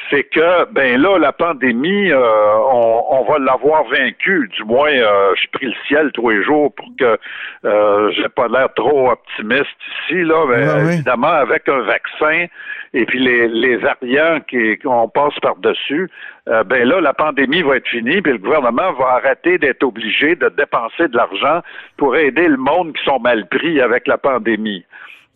c'est 0.09 0.23
que 0.23 0.71
ben 0.71 1.01
là 1.01 1.17
la 1.19 1.31
pandémie, 1.31 2.11
euh, 2.11 2.55
on, 2.71 3.03
on 3.09 3.23
va 3.23 3.39
l'avoir 3.39 3.83
vaincu. 3.85 4.49
Du 4.55 4.63
moins, 4.63 4.91
euh, 4.91 5.33
je 5.35 5.47
prie 5.51 5.67
le 5.67 5.75
ciel 5.87 6.11
tous 6.13 6.29
les 6.29 6.43
jours 6.43 6.73
pour 6.73 6.87
que 6.97 7.17
euh, 7.65 8.11
j'ai 8.11 8.29
pas 8.29 8.47
l'air 8.47 8.73
trop 8.73 9.11
optimiste 9.11 9.77
ici 10.03 10.23
là. 10.23 10.45
Mais 10.47 10.67
ouais. 10.67 10.93
évidemment, 10.93 11.27
avec 11.27 11.67
un 11.69 11.81
vaccin 11.81 12.45
et 12.93 13.05
puis 13.05 13.19
les, 13.19 13.47
les 13.47 13.77
variants 13.77 14.39
qui 14.47 14.77
qu'on 14.79 15.07
passe 15.07 15.37
par 15.41 15.55
dessus, 15.57 16.09
euh, 16.49 16.63
ben 16.63 16.87
là 16.87 16.99
la 16.99 17.13
pandémie 17.13 17.61
va 17.61 17.77
être 17.77 17.87
finie, 17.87 18.21
puis 18.21 18.33
le 18.33 18.39
gouvernement 18.39 18.91
va 18.93 19.13
arrêter 19.15 19.57
d'être 19.57 19.83
obligé 19.83 20.35
de 20.35 20.49
dépenser 20.49 21.07
de 21.07 21.15
l'argent 21.15 21.61
pour 21.97 22.15
aider 22.15 22.47
le 22.47 22.57
monde 22.57 22.93
qui 22.93 23.03
sont 23.03 23.19
mal 23.19 23.47
pris 23.47 23.79
avec 23.79 24.07
la 24.07 24.17
pandémie. 24.17 24.85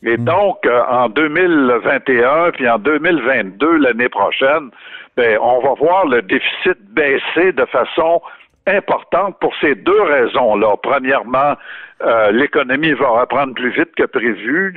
Et 0.03 0.17
donc, 0.17 0.65
euh, 0.65 0.81
en 0.89 1.09
2021 1.09 2.51
puis 2.51 2.69
en 2.69 2.77
2022, 2.77 3.77
l'année 3.77 4.09
prochaine, 4.09 4.69
ben, 5.17 5.37
on 5.41 5.61
va 5.61 5.73
voir 5.73 6.05
le 6.05 6.21
déficit 6.21 6.77
baisser 6.91 7.51
de 7.53 7.65
façon 7.65 8.21
importante 8.67 9.37
pour 9.39 9.53
ces 9.61 9.75
deux 9.75 10.01
raisons-là. 10.01 10.75
Premièrement, 10.81 11.55
euh, 12.03 12.31
l'économie 12.31 12.91
va 12.91 13.07
reprendre 13.07 13.53
plus 13.53 13.71
vite 13.71 13.95
que 13.95 14.03
prévu, 14.03 14.73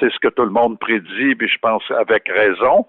c'est 0.00 0.10
ce 0.10 0.18
que 0.18 0.28
tout 0.28 0.42
le 0.42 0.50
monde 0.50 0.78
prédit, 0.78 1.34
puis 1.36 1.48
je 1.48 1.58
pense 1.58 1.82
avec 1.96 2.28
raison. 2.28 2.86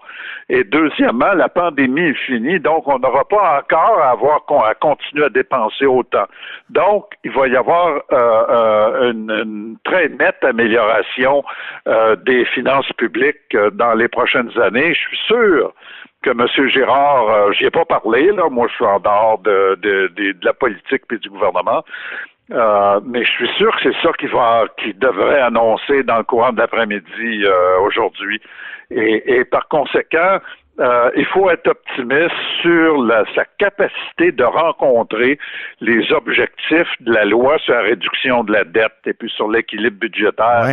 Et 0.49 0.63
deuxièmement, 0.63 1.33
la 1.33 1.47
pandémie 1.47 2.07
est 2.09 2.25
finie, 2.25 2.59
donc 2.59 2.87
on 2.87 2.97
n'aura 2.97 3.25
pas 3.25 3.59
encore 3.59 3.99
à 4.01 4.11
avoir 4.11 4.41
à 4.67 4.73
continuer 4.73 5.25
à 5.25 5.29
dépenser 5.29 5.85
autant. 5.85 6.25
Donc, 6.69 7.05
il 7.23 7.31
va 7.31 7.47
y 7.47 7.55
avoir 7.55 8.01
euh, 8.11 8.43
euh, 8.49 9.11
une, 9.11 9.31
une 9.31 9.77
très 9.83 10.09
nette 10.09 10.43
amélioration 10.43 11.43
euh, 11.87 12.15
des 12.15 12.45
finances 12.45 12.91
publiques 12.93 13.37
euh, 13.53 13.69
dans 13.69 13.93
les 13.93 14.07
prochaines 14.07 14.51
années. 14.59 14.93
Je 14.93 14.99
suis 14.99 15.19
sûr 15.27 15.73
que 16.21 16.29
M. 16.31 16.47
Girard, 16.69 17.29
euh, 17.29 17.51
j'y 17.53 17.65
ai 17.65 17.69
pas 17.71 17.85
parlé, 17.85 18.31
là, 18.31 18.49
moi 18.49 18.67
je 18.69 18.75
suis 18.75 18.85
en 18.85 18.99
dehors 18.99 19.39
de, 19.39 19.75
de, 19.81 20.07
de, 20.15 20.31
de 20.33 20.45
la 20.45 20.53
politique 20.53 21.03
puis 21.07 21.19
du 21.19 21.29
gouvernement, 21.29 21.83
euh, 22.51 22.99
mais 23.05 23.23
je 23.23 23.31
suis 23.31 23.49
sûr 23.57 23.71
que 23.77 23.83
c'est 23.91 24.01
ça 24.01 24.11
qu'il 24.13 24.29
va 24.29 24.65
qu'il 24.77 24.97
devrait 24.97 25.39
annoncer 25.41 26.03
dans 26.03 26.17
le 26.17 26.23
courant 26.23 26.51
de 26.51 26.59
l'après-midi 26.59 27.43
euh, 27.45 27.79
aujourd'hui. 27.81 28.41
Et, 28.91 29.35
et 29.37 29.45
par 29.45 29.67
conséquent, 29.67 30.39
euh, 30.79 31.11
il 31.15 31.25
faut 31.27 31.49
être 31.49 31.67
optimiste 31.67 32.33
sur 32.61 33.03
la- 33.03 33.23
sa 33.35 33.43
capacité 33.59 34.31
de 34.31 34.43
rencontrer 34.43 35.37
les 35.81 36.11
objectifs 36.11 36.87
de 37.01 37.13
la 37.13 37.25
loi 37.25 37.57
sur 37.59 37.73
la 37.75 37.81
réduction 37.81 38.43
de 38.43 38.53
la 38.53 38.63
dette 38.63 38.93
et 39.05 39.13
puis 39.13 39.29
sur 39.29 39.47
l'équilibre 39.49 39.99
budgétaire 39.99 40.63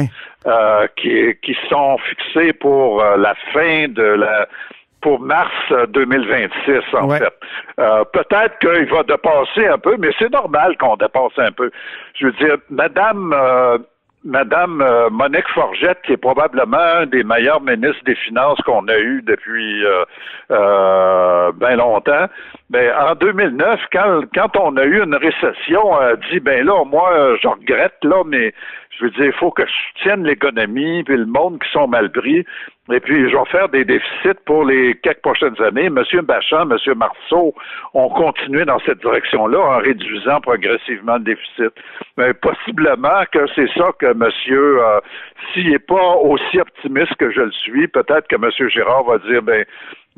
euh, 0.46 0.86
qui, 0.96 1.34
qui 1.42 1.56
sont 1.68 1.98
fixés 1.98 2.52
pour 2.54 3.02
euh, 3.02 3.16
la 3.16 3.34
fin 3.52 3.88
de 3.88 4.02
la 4.02 4.48
pour 5.06 5.20
mars 5.20 5.52
euh, 5.70 5.86
2026 5.86 6.82
en 6.94 7.08
Ouais. 7.08 7.18
fait. 7.18 7.32
Euh, 7.78 8.02
Peut-être 8.12 8.58
qu'il 8.58 8.90
va 8.92 9.04
dépasser 9.04 9.68
un 9.68 9.78
peu, 9.78 9.94
mais 10.00 10.10
c'est 10.18 10.32
normal 10.32 10.76
qu'on 10.78 10.96
dépasse 10.96 11.38
un 11.38 11.52
peu. 11.52 11.70
Je 12.18 12.26
veux 12.26 12.32
dire, 12.32 12.56
Madame 12.70 13.32
euh, 13.32 13.78
Madame 14.24 14.82
euh, 14.82 15.08
Monique 15.10 15.46
Forgette, 15.54 16.02
qui 16.04 16.14
est 16.14 16.16
probablement 16.16 16.76
un 17.02 17.06
des 17.06 17.22
meilleurs 17.22 17.60
ministres 17.60 18.02
des 18.04 18.16
Finances 18.16 18.58
qu'on 18.66 18.88
a 18.88 18.98
eu 18.98 19.22
depuis 19.22 19.84
euh, 19.86 20.04
euh, 20.50 21.52
bien 21.52 21.76
longtemps, 21.76 22.26
ben, 22.70 22.92
en 23.08 23.14
2009, 23.14 23.80
quand, 23.92 24.22
quand 24.34 24.56
on 24.58 24.76
a 24.78 24.84
eu 24.84 25.00
une 25.04 25.14
récession, 25.14 25.82
elle 26.02 26.08
a 26.14 26.16
dit, 26.30 26.40
ben 26.40 26.66
là, 26.66 26.84
moi, 26.84 27.12
euh, 27.12 27.36
je 27.40 27.46
regrette, 27.46 27.98
là, 28.02 28.24
mais 28.26 28.52
je 28.98 29.04
veux 29.04 29.10
dire, 29.10 29.26
il 29.26 29.32
faut 29.34 29.52
que 29.52 29.64
je 29.64 29.72
soutienne 29.98 30.24
l'économie, 30.24 31.04
puis 31.04 31.16
le 31.16 31.26
monde 31.26 31.60
qui 31.62 31.70
sont 31.70 31.86
mal 31.86 32.10
pris, 32.10 32.44
et 32.92 33.00
puis 33.00 33.28
je 33.28 33.36
vais 33.36 33.44
faire 33.46 33.68
des 33.68 33.84
déficits 33.84 34.38
pour 34.44 34.64
les 34.64 34.94
quelques 34.94 35.22
prochaines 35.22 35.60
années. 35.60 35.90
Monsieur 35.90 36.22
Bachand, 36.22 36.66
Monsieur 36.66 36.94
Marceau 36.94 37.54
ont 37.94 38.08
continué 38.08 38.64
dans 38.64 38.78
cette 38.80 39.00
direction-là 39.00 39.58
en 39.58 39.78
réduisant 39.78 40.40
progressivement 40.40 41.16
le 41.16 41.24
déficit. 41.24 41.72
Mais 42.16 42.32
possiblement 42.34 43.24
que 43.32 43.46
c'est 43.54 43.68
ça 43.76 43.90
que 43.98 44.12
Monsieur, 44.14 44.82
euh, 44.82 45.00
s'il 45.52 45.70
n'est 45.70 45.78
pas 45.78 46.16
aussi 46.16 46.60
optimiste 46.60 47.14
que 47.16 47.30
je 47.30 47.40
le 47.40 47.52
suis, 47.52 47.88
peut-être 47.88 48.28
que 48.28 48.36
Monsieur 48.36 48.68
Girard 48.68 49.04
va 49.04 49.18
dire, 49.18 49.42
ben 49.42 49.64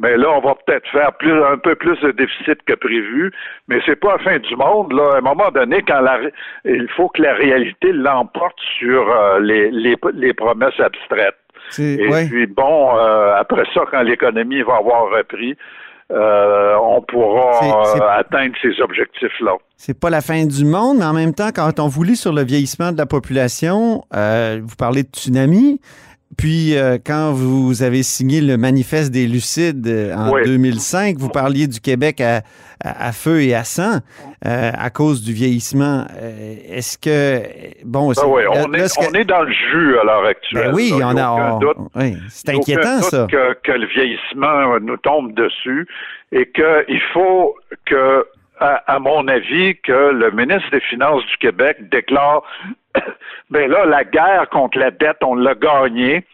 mais 0.00 0.16
là, 0.16 0.30
on 0.30 0.40
va 0.40 0.54
peut-être 0.54 0.88
faire 0.90 1.12
plus, 1.14 1.42
un 1.42 1.58
peu 1.58 1.74
plus 1.74 1.98
de 2.00 2.12
déficit 2.12 2.62
que 2.62 2.74
prévu, 2.74 3.32
mais 3.66 3.80
c'est 3.84 3.96
pas 3.98 4.12
la 4.12 4.18
fin 4.18 4.38
du 4.38 4.54
monde. 4.54 4.92
Là, 4.92 5.14
à 5.14 5.18
un 5.18 5.22
moment 5.22 5.50
donné, 5.50 5.82
quand 5.82 6.00
la, 6.00 6.20
il 6.64 6.88
faut 6.90 7.08
que 7.08 7.20
la 7.20 7.34
réalité 7.34 7.92
l'emporte 7.92 8.58
sur 8.78 9.10
euh, 9.10 9.40
les, 9.40 9.72
les, 9.72 9.96
les 10.14 10.32
promesses 10.34 10.78
abstraites. 10.78 11.34
Et 11.78 12.26
puis 12.28 12.46
bon, 12.46 12.96
euh, 12.96 13.36
après 13.36 13.64
ça, 13.74 13.82
quand 13.90 14.02
l'économie 14.02 14.62
va 14.62 14.76
avoir 14.76 15.10
repris, 15.10 15.56
euh, 16.10 16.74
on 16.80 17.02
pourra 17.02 17.96
euh, 17.96 18.18
atteindre 18.18 18.54
ces 18.62 18.80
objectifs-là. 18.80 19.56
C'est 19.76 19.98
pas 19.98 20.08
la 20.10 20.22
fin 20.22 20.46
du 20.46 20.64
monde, 20.64 20.98
mais 20.98 21.04
en 21.04 21.12
même 21.12 21.34
temps, 21.34 21.50
quand 21.54 21.78
on 21.80 21.88
vous 21.88 22.02
lit 22.02 22.16
sur 22.16 22.32
le 22.32 22.42
vieillissement 22.42 22.92
de 22.92 22.98
la 22.98 23.06
population, 23.06 24.02
vous 24.12 24.76
parlez 24.78 25.02
de 25.02 25.08
tsunami. 25.08 25.80
Puis, 26.36 26.76
euh, 26.76 26.98
quand 27.04 27.32
vous 27.32 27.82
avez 27.82 28.02
signé 28.02 28.40
le 28.40 28.56
manifeste 28.56 29.10
des 29.10 29.26
Lucides 29.26 29.86
euh, 29.86 30.14
en 30.14 30.32
2005, 30.44 31.16
vous 31.16 31.30
parliez 31.30 31.66
du 31.66 31.80
Québec 31.80 32.20
à, 32.20 33.12
feu 33.12 33.42
et 33.42 33.54
à 33.54 33.64
sang 33.64 33.98
euh, 34.46 34.70
à 34.72 34.90
cause 34.90 35.24
du 35.24 35.32
vieillissement. 35.32 36.06
Est-ce 36.68 36.98
que. 36.98 37.42
Bon, 37.84 38.12
ben 38.12 38.22
oui, 38.26 38.42
on, 38.46 38.72
est, 39.14 39.24
dans 39.24 39.42
le 39.42 39.52
jus 39.52 39.98
à 39.98 40.04
l'heure 40.04 40.26
actuelle. 40.26 40.68
Ben 40.68 40.74
oui, 40.74 40.92
on 40.94 41.16
a. 41.16 41.58
oui, 41.96 42.16
c'est 42.28 42.50
inquiétant, 42.50 43.00
ça. 43.00 43.26
Que, 43.30 43.54
que 43.64 43.72
le 43.72 43.86
vieillissement 43.86 44.78
nous 44.80 44.98
tombe 44.98 45.32
dessus 45.34 45.88
et 46.30 46.50
qu'il 46.50 47.00
faut 47.14 47.54
que 47.86 48.26
à, 48.60 48.98
mon 48.98 49.26
avis, 49.28 49.76
que 49.76 50.10
le 50.10 50.30
ministre 50.30 50.70
des 50.70 50.80
Finances 50.80 51.24
du 51.26 51.36
Québec 51.38 51.76
déclare 51.90 52.42
ben 53.50 53.70
là, 53.70 53.84
la 53.86 54.04
guerre 54.04 54.48
contre 54.50 54.78
la 54.78 54.90
dette, 54.90 55.18
on 55.22 55.34
l'a 55.34 55.54
gagnée. 55.54 56.24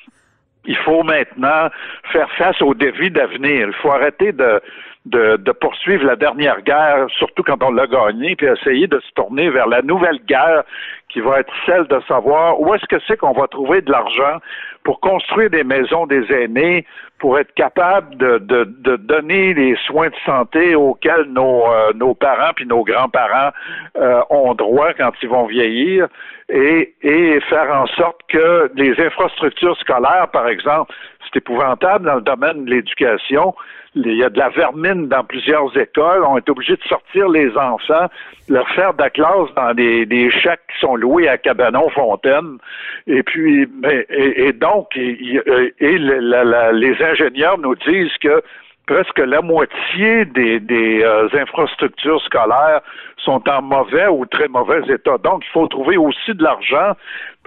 Il 0.67 0.77
faut 0.79 1.03
maintenant 1.03 1.69
faire 2.13 2.31
face 2.33 2.61
aux 2.63 2.75
défis 2.75 3.11
d'avenir. 3.11 3.69
Il 3.69 3.75
faut 3.75 3.91
arrêter 3.91 4.33
de, 4.33 4.63
de, 5.05 5.37
de, 5.37 5.53
poursuivre 5.53 6.05
la 6.05 6.17
dernière 6.17 6.63
guerre, 6.63 7.07
surtout 7.11 7.43
quand 7.43 7.63
on 7.63 7.71
l'a 7.71 7.87
gagnée, 7.87 8.35
puis 8.37 8.47
essayer 8.47 8.87
de 8.87 8.99
se 9.01 9.13
tourner 9.15 9.51
vers 9.51 9.67
la 9.67 9.83
nouvelle 9.83 10.19
guerre 10.27 10.65
qui 11.11 11.21
va 11.21 11.41
être 11.41 11.53
celle 11.67 11.87
de 11.89 12.01
savoir 12.09 12.61
où 12.61 12.75
est-ce 12.75 12.87
que 12.87 12.97
c'est 13.07 13.19
qu'on 13.19 13.33
va 13.33 13.47
trouver 13.47 13.83
de 13.83 13.93
l'argent 13.93 14.39
pour 14.85 15.01
construire 15.01 15.51
des 15.51 15.65
maisons 15.65 16.07
des 16.07 16.31
aînés, 16.31 16.87
pour 17.19 17.39
être 17.39 17.53
capable 17.55 18.17
de, 18.17 18.39
de, 18.39 18.97
donner 18.97 19.55
les 19.55 19.77
soins 19.87 20.09
de 20.09 20.17
santé 20.27 20.75
auxquels 20.75 21.25
nos, 21.29 21.67
euh, 21.67 21.93
nos 21.95 22.15
parents 22.15 22.53
puis 22.55 22.67
nos 22.67 22.85
grands-parents 22.85 23.51
euh, 23.97 24.21
ont 24.29 24.55
droit 24.55 24.93
quand 24.93 25.13
ils 25.23 25.29
vont 25.29 25.47
vieillir 25.47 26.07
et, 26.51 26.95
et 27.03 27.41
faire 27.49 27.75
en 27.75 27.87
sorte 27.87 28.21
que 28.29 28.71
les 28.75 28.95
infrastructures 29.01 29.77
scolaires, 29.79 30.29
par 30.33 30.49
exemple, 30.49 30.93
c'est 31.25 31.39
épouvantable 31.39 32.05
dans 32.05 32.17
le 32.17 32.21
domaine 32.21 32.67
de 32.67 32.71
l'éducation, 32.71 33.55
il 33.95 34.17
y 34.17 34.25
a 34.25 34.31
de 34.31 34.39
la 34.39 34.49
vermine 34.49 35.09
dans 35.09 35.25
plusieurs 35.25 35.77
écoles. 35.77 36.25
On 36.25 36.37
est 36.37 36.49
obligé 36.49 36.75
de 36.77 36.83
sortir 36.83 37.29
les 37.29 37.49
enfants, 37.57 38.09
leur 38.49 38.69
faire 38.71 38.95
de 38.95 39.03
la 39.03 39.11
classe 39.11 39.53
dans 39.57 39.73
des, 39.75 40.05
des 40.07 40.31
chèques 40.31 40.61
qui 40.73 40.81
sont 40.81 40.97
loués 40.97 41.29
à 41.29 41.39
Cabanon-Fontaine. 41.39 42.59
Et 43.07 43.23
puis, 43.23 43.69
et, 44.11 44.53
donc, 44.53 44.97
et, 44.97 45.99
les 45.99 46.97
ingénieurs 47.03 47.59
nous 47.59 47.75
disent 47.77 48.17
que 48.21 48.43
presque 48.87 49.19
la 49.19 49.41
moitié 49.41 50.25
des, 50.27 50.61
des 50.61 51.03
euh, 51.03 51.29
infrastructures 51.33 52.21
scolaires 52.23 52.81
sont 53.19 53.43
en 53.49 53.63
mauvais 53.63 54.09
ou 54.09 54.27
très 54.27 54.49
mauvais 54.49 54.83
état. 54.89 55.19
Donc, 55.19 55.43
il 55.47 55.53
faut 55.53 55.67
trouver 55.69 55.97
aussi 55.97 56.35
de 56.35 56.43
l'argent, 56.43 56.93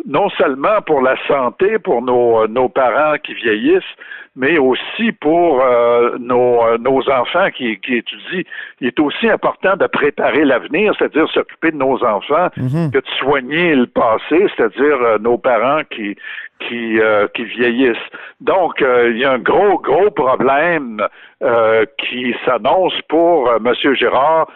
non 0.05 0.29
seulement 0.31 0.81
pour 0.85 1.01
la 1.01 1.15
santé, 1.27 1.77
pour 1.79 2.01
nos, 2.01 2.47
nos 2.47 2.69
parents 2.69 3.17
qui 3.23 3.33
vieillissent, 3.33 3.83
mais 4.37 4.59
aussi 4.59 5.11
pour 5.13 5.61
euh, 5.61 6.15
nos, 6.19 6.63
euh, 6.63 6.77
nos 6.77 7.01
enfants 7.09 7.49
qui, 7.49 7.79
qui 7.79 7.95
étudient. 7.95 8.43
Il 8.79 8.87
est 8.87 8.99
aussi 8.99 9.27
important 9.27 9.75
de 9.75 9.87
préparer 9.87 10.45
l'avenir, 10.45 10.93
c'est-à-dire 10.97 11.27
s'occuper 11.31 11.71
de 11.71 11.77
nos 11.77 12.03
enfants, 12.03 12.49
mhm. 12.55 12.91
que 12.91 12.99
de 12.99 13.07
soigner 13.19 13.73
le 13.73 13.87
passé, 13.87 14.47
c'est-à-dire 14.55 15.01
euh, 15.01 15.17
nos 15.17 15.39
parents 15.39 15.81
qui 15.89 16.15
qui, 16.59 16.99
qui 17.33 17.43
vieillissent. 17.45 17.97
Donc, 18.41 18.81
il 18.81 19.17
y 19.17 19.25
a 19.25 19.31
un 19.33 19.39
gros, 19.39 19.79
gros 19.79 20.11
problème 20.11 21.05
qui 21.97 22.35
s'annonce 22.45 22.99
pour 23.07 23.51
M. 23.53 23.73
Gérard, 23.95 24.47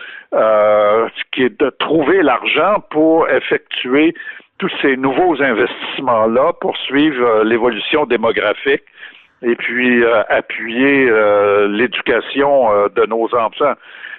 qui 1.31 1.43
est 1.43 1.59
de 1.59 1.69
trouver 1.79 2.21
l'argent 2.21 2.83
pour 2.89 3.29
effectuer 3.29 4.13
tous 4.57 4.71
ces 4.81 4.95
nouveaux 4.95 5.41
investissements-là 5.41 6.53
pour 6.61 6.77
suivre 6.77 7.43
l'évolution 7.43 8.05
démographique 8.05 8.83
et 9.41 9.55
puis 9.55 10.03
euh, 10.03 10.23
appuyer 10.29 11.09
euh, 11.09 11.67
l'éducation 11.67 12.71
euh, 12.71 12.87
de 12.89 13.05
nos 13.07 13.33
enfants. 13.35 13.73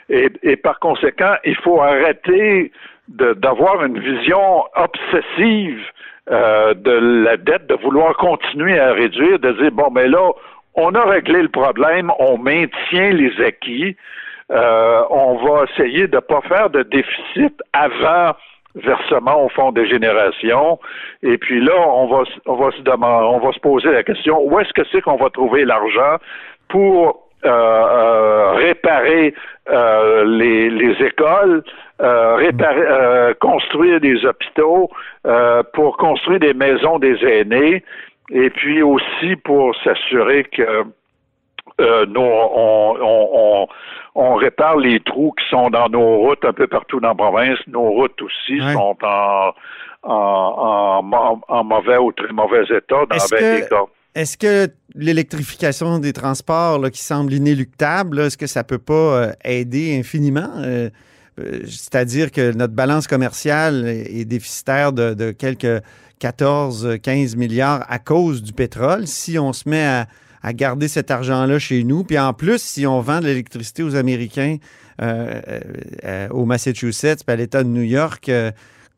Et, 0.08 0.30
et, 0.42 0.56
par 0.56 0.80
conséquent, 0.80 1.36
il 1.44 1.56
faut 1.56 1.80
arrêter 1.80 2.72
d'avoir 3.08 3.84
une 3.84 3.98
vision 3.98 4.64
obsessive 4.74 5.80
de 6.28 7.24
la 7.24 7.36
dette, 7.36 7.66
de 7.66 7.74
vouloir 7.74 8.16
continuer 8.16 8.78
à 8.78 8.92
réduire, 8.92 9.38
de 9.38 9.52
dire 9.52 9.72
bon, 9.72 9.90
mais 9.90 10.08
là, 10.08 10.30
on 10.74 10.94
a 10.94 11.04
réglé 11.04 11.42
le 11.42 11.48
problème, 11.48 12.10
on 12.18 12.38
maintient 12.38 13.10
les 13.10 13.32
acquis, 13.44 13.96
on 14.48 15.38
va 15.44 15.64
essayer 15.64 16.06
de 16.06 16.16
ne 16.16 16.20
pas 16.20 16.40
faire 16.42 16.70
de 16.70 16.82
déficit 16.84 17.60
avant 17.72 18.34
versement 18.74 19.44
au 19.44 19.48
fond 19.48 19.72
des 19.72 19.86
générations. 19.86 20.78
Et 21.22 21.38
puis 21.38 21.60
là, 21.60 21.74
on 21.76 22.06
va, 22.06 22.22
on 22.46 22.54
va 22.54 22.70
se 22.70 22.80
demander, 22.82 23.26
on 23.26 23.38
va 23.38 23.52
se 23.52 23.60
poser 23.60 23.90
la 23.90 24.02
question 24.02 24.40
où 24.42 24.58
est-ce 24.60 24.72
que 24.72 24.82
c'est 24.90 25.00
qu'on 25.02 25.16
va 25.16 25.30
trouver 25.30 25.64
l'argent 25.64 26.16
pour 26.68 27.21
euh, 27.44 27.48
euh, 27.48 28.52
réparer 28.52 29.34
euh, 29.68 30.24
les, 30.24 30.70
les, 30.70 31.06
écoles, 31.06 31.64
réparer, 31.98 33.34
construire 33.40 34.00
des 34.00 34.24
hôpitaux, 34.24 34.90
pour 35.72 35.96
construire 35.96 36.40
des 36.40 36.54
maisons 36.54 36.98
des 36.98 37.16
aînés, 37.24 37.82
et 38.30 38.50
puis 38.50 38.82
aussi 38.82 39.36
pour 39.44 39.74
s'assurer 39.82 40.44
que 40.44 40.84
nous, 41.78 42.20
on, 42.20 42.96
on, 43.00 43.68
on 44.14 44.34
répare 44.34 44.76
les 44.76 45.00
trous 45.00 45.32
qui 45.38 45.48
sont 45.48 45.70
dans 45.70 45.88
nos 45.88 46.18
routes 46.18 46.44
un 46.44 46.52
peu 46.52 46.66
partout 46.66 47.00
dans 47.00 47.08
la 47.08 47.14
province. 47.14 47.58
Nos 47.66 47.90
routes 47.90 48.20
aussi 48.22 48.60
sont 48.72 48.96
en, 49.02 49.52
en, 50.02 51.40
en, 51.48 51.64
mauvais 51.64 51.98
ou 51.98 52.12
très 52.12 52.32
mauvais 52.32 52.64
état 52.64 53.06
dans 53.06 53.36
les 53.40 53.66
cas. 53.68 53.84
Est-ce 54.14 54.36
que 54.36 54.68
l'électrification 54.94 55.98
des 55.98 56.12
transports 56.12 56.78
là, 56.78 56.90
qui 56.90 57.02
semble 57.02 57.32
inéluctable, 57.32 58.20
est-ce 58.20 58.36
que 58.36 58.46
ça 58.46 58.62
peut 58.62 58.78
pas 58.78 58.94
euh, 58.94 59.32
aider 59.44 59.96
infiniment? 59.98 60.50
Euh, 60.58 60.90
euh, 61.40 61.60
c'est-à-dire 61.64 62.30
que 62.30 62.52
notre 62.52 62.74
balance 62.74 63.06
commerciale 63.06 63.86
est 63.86 64.26
déficitaire 64.26 64.92
de, 64.92 65.14
de 65.14 65.30
quelques 65.30 65.82
14-15 66.20 67.36
milliards 67.36 67.84
à 67.88 67.98
cause 67.98 68.42
du 68.42 68.52
pétrole. 68.52 69.06
Si 69.06 69.38
on 69.38 69.54
se 69.54 69.66
met 69.66 69.84
à, 69.84 70.06
à 70.42 70.52
garder 70.52 70.88
cet 70.88 71.10
argent-là 71.10 71.58
chez 71.58 71.84
nous. 71.84 72.04
Puis 72.04 72.18
en 72.18 72.34
plus, 72.34 72.60
si 72.60 72.86
on 72.86 73.00
vend 73.00 73.20
de 73.20 73.26
l'électricité 73.26 73.82
aux 73.82 73.94
Américains, 73.94 74.56
euh, 75.00 75.40
euh, 76.04 76.28
au 76.30 76.44
Massachusetts, 76.44 77.24
puis 77.24 77.32
à 77.32 77.36
l'État 77.36 77.62
de 77.62 77.68
New 77.68 77.82
York, 77.82 78.30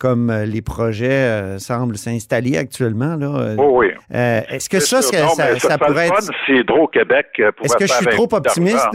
comme 0.05 0.31
les 0.45 0.61
projets 0.61 1.59
semblent 1.59 1.97
s'installer 1.97 2.59
actuellement. 2.59 3.17
Là. 3.17 3.55
Oh 3.59 3.79
oui. 3.79 3.89
Est-ce 4.11 4.69
que 4.69 4.81
ça, 4.81 5.01
ça, 5.01 5.79
pourrait 5.79 6.09
être. 6.09 6.31
Si 6.45 6.53
Hydro-Québec 6.53 7.27
Est-ce 7.65 7.77
que 7.77 7.87
je 7.87 7.93
suis 7.93 8.07
trop 8.07 8.29
optimiste? 8.33 8.89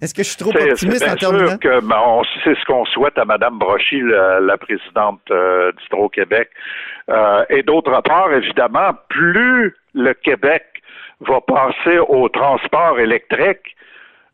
Est-ce 0.00 0.14
que 0.14 0.22
je 0.22 0.28
suis 0.28 0.38
trop 0.38 0.50
optimiste 0.50 1.06
en 1.06 1.14
termes 1.16 1.46
sûr 1.46 1.58
que 1.58 1.80
ben, 1.80 2.22
c'est 2.44 2.54
ce 2.54 2.64
qu'on 2.64 2.86
souhaite 2.86 3.18
à 3.18 3.26
Mme 3.26 3.58
Brochy, 3.58 4.00
la, 4.00 4.56
présidente 4.56 5.20
d'Hydro-Québec. 5.28 6.48
et 7.50 7.62
d'autre 7.62 8.00
part, 8.02 8.32
évidemment, 8.32 8.92
plus 9.08 9.74
le 9.94 10.14
Québec 10.14 10.64
va 11.20 11.40
passer 11.40 11.98
au 11.98 12.28
transport 12.28 12.98
électrique, 12.98 13.76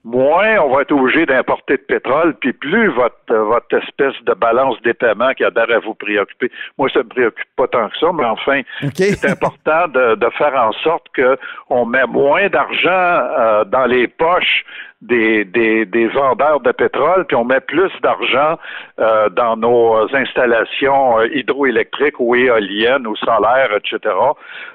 moins 0.07 0.61
on 0.61 0.75
va 0.75 0.83
être 0.83 0.93
obligé 0.93 1.27
d'importer 1.27 1.77
de 1.77 1.83
pétrole, 1.83 2.35
puis 2.41 2.53
plus 2.53 2.89
votre, 2.89 3.35
votre 3.35 3.77
espèce 3.77 4.15
de 4.23 4.35
balance 4.35 4.81
des 4.83 4.95
paiements 4.95 5.33
qui 5.35 5.45
a 5.45 5.51
l'air 5.51 5.77
à 5.77 5.81
vous 5.81 5.95
préoccuper. 5.95 6.51
Moi, 6.79 6.89
ça 6.91 7.01
me 7.01 7.09
préoccupe 7.09 7.49
pas 7.57 7.67
tant 7.67 7.89
que 7.89 7.99
ça, 7.99 8.13
mais 8.15 8.25
enfin, 8.25 8.63
c'est 8.95 9.29
important 9.29 9.89
de, 9.89 10.15
de, 10.15 10.31
faire 10.39 10.55
en 10.55 10.73
sorte 10.85 11.07
qu'on 11.17 11.85
met 11.87 12.07
moins 12.07 12.49
d'argent 12.49 12.89
euh, 12.89 13.65
dans 13.65 13.87
les 13.87 14.07
poches 14.07 14.65
des, 15.03 15.45
des, 15.45 15.85
des, 15.85 16.09
vendeurs 16.09 16.61
de 16.61 16.73
pétrole, 16.73 17.27
puis 17.27 17.37
on 17.37 17.45
met 17.45 17.61
plus 17.61 17.91
d'argent 18.03 18.59
euh, 18.99 19.29
dans 19.31 19.57
nos 19.57 20.09
installations 20.15 21.19
euh, 21.19 21.29
hydroélectriques 21.35 22.19
ou 22.19 22.35
éoliennes 22.35 23.07
ou 23.07 23.17
solaires, 23.17 23.71
etc., 23.75 24.15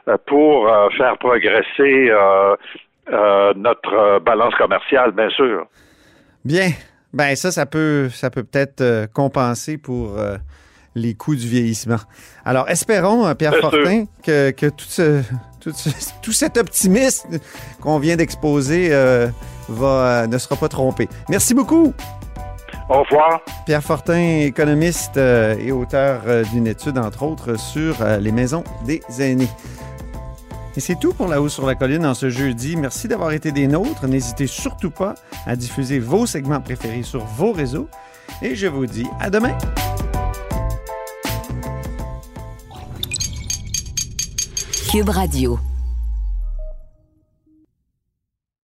euh, 0.07 0.17
pour 0.27 0.69
faire 0.97 1.17
progresser 1.17 2.11
notre 3.09 4.19
balance 4.19 4.53
commerciale, 4.55 5.11
bien 5.11 5.29
sûr. 5.29 5.65
Bien. 6.45 6.69
Ben 7.13 7.35
ça, 7.35 7.51
ça 7.51 7.65
peut, 7.65 8.09
ça 8.09 8.29
peut 8.29 8.43
peut-être 8.43 9.07
compenser 9.13 9.77
pour 9.77 10.17
les 10.95 11.13
coûts 11.13 11.35
du 11.35 11.47
vieillissement. 11.47 11.97
Alors, 12.45 12.69
espérons, 12.69 13.33
Pierre 13.35 13.55
Fortin, 13.57 14.05
que, 14.23 14.51
que 14.51 14.67
tout 14.67 14.85
ce 14.87 15.21
tout, 15.61 15.71
ce- 15.73 15.89
tout 16.21 16.31
cet 16.31 16.57
optimisme 16.57 17.37
qu'on 17.81 17.99
vient 17.99 18.15
d'exposer 18.15 18.89
euh, 18.91 19.27
va, 19.69 19.87
euh, 20.23 20.27
ne 20.27 20.37
sera 20.37 20.55
pas 20.55 20.67
trompé. 20.69 21.07
Merci 21.29 21.53
beaucoup. 21.53 21.93
Au 22.89 23.03
revoir. 23.03 23.39
Pierre 23.65 23.83
Fortin, 23.83 24.39
économiste 24.45 25.15
euh, 25.17 25.55
et 25.59 25.71
auteur 25.71 26.23
euh, 26.27 26.43
d'une 26.51 26.67
étude, 26.67 26.97
entre 26.97 27.23
autres, 27.23 27.57
sur 27.57 28.01
euh, 28.01 28.17
les 28.17 28.31
maisons 28.33 28.63
des 28.85 29.01
aînés. 29.21 29.47
Et 30.75 30.79
c'est 30.79 30.95
tout 30.95 31.13
pour 31.13 31.27
La 31.27 31.41
Haut 31.41 31.49
sur 31.49 31.65
la 31.65 31.75
Colline 31.75 32.05
en 32.05 32.13
ce 32.13 32.29
jeudi. 32.29 32.77
Merci 32.77 33.07
d'avoir 33.07 33.33
été 33.33 33.51
des 33.51 33.67
nôtres. 33.67 34.07
N'hésitez 34.07 34.47
surtout 34.47 34.91
pas 34.91 35.15
à 35.45 35.55
diffuser 35.55 35.99
vos 35.99 36.25
segments 36.25 36.61
préférés 36.61 37.03
sur 37.03 37.25
vos 37.25 37.51
réseaux. 37.51 37.89
Et 38.41 38.55
je 38.55 38.67
vous 38.67 38.85
dis 38.85 39.07
à 39.19 39.29
demain. 39.29 39.57
Cube 44.89 45.09
Radio. 45.09 45.59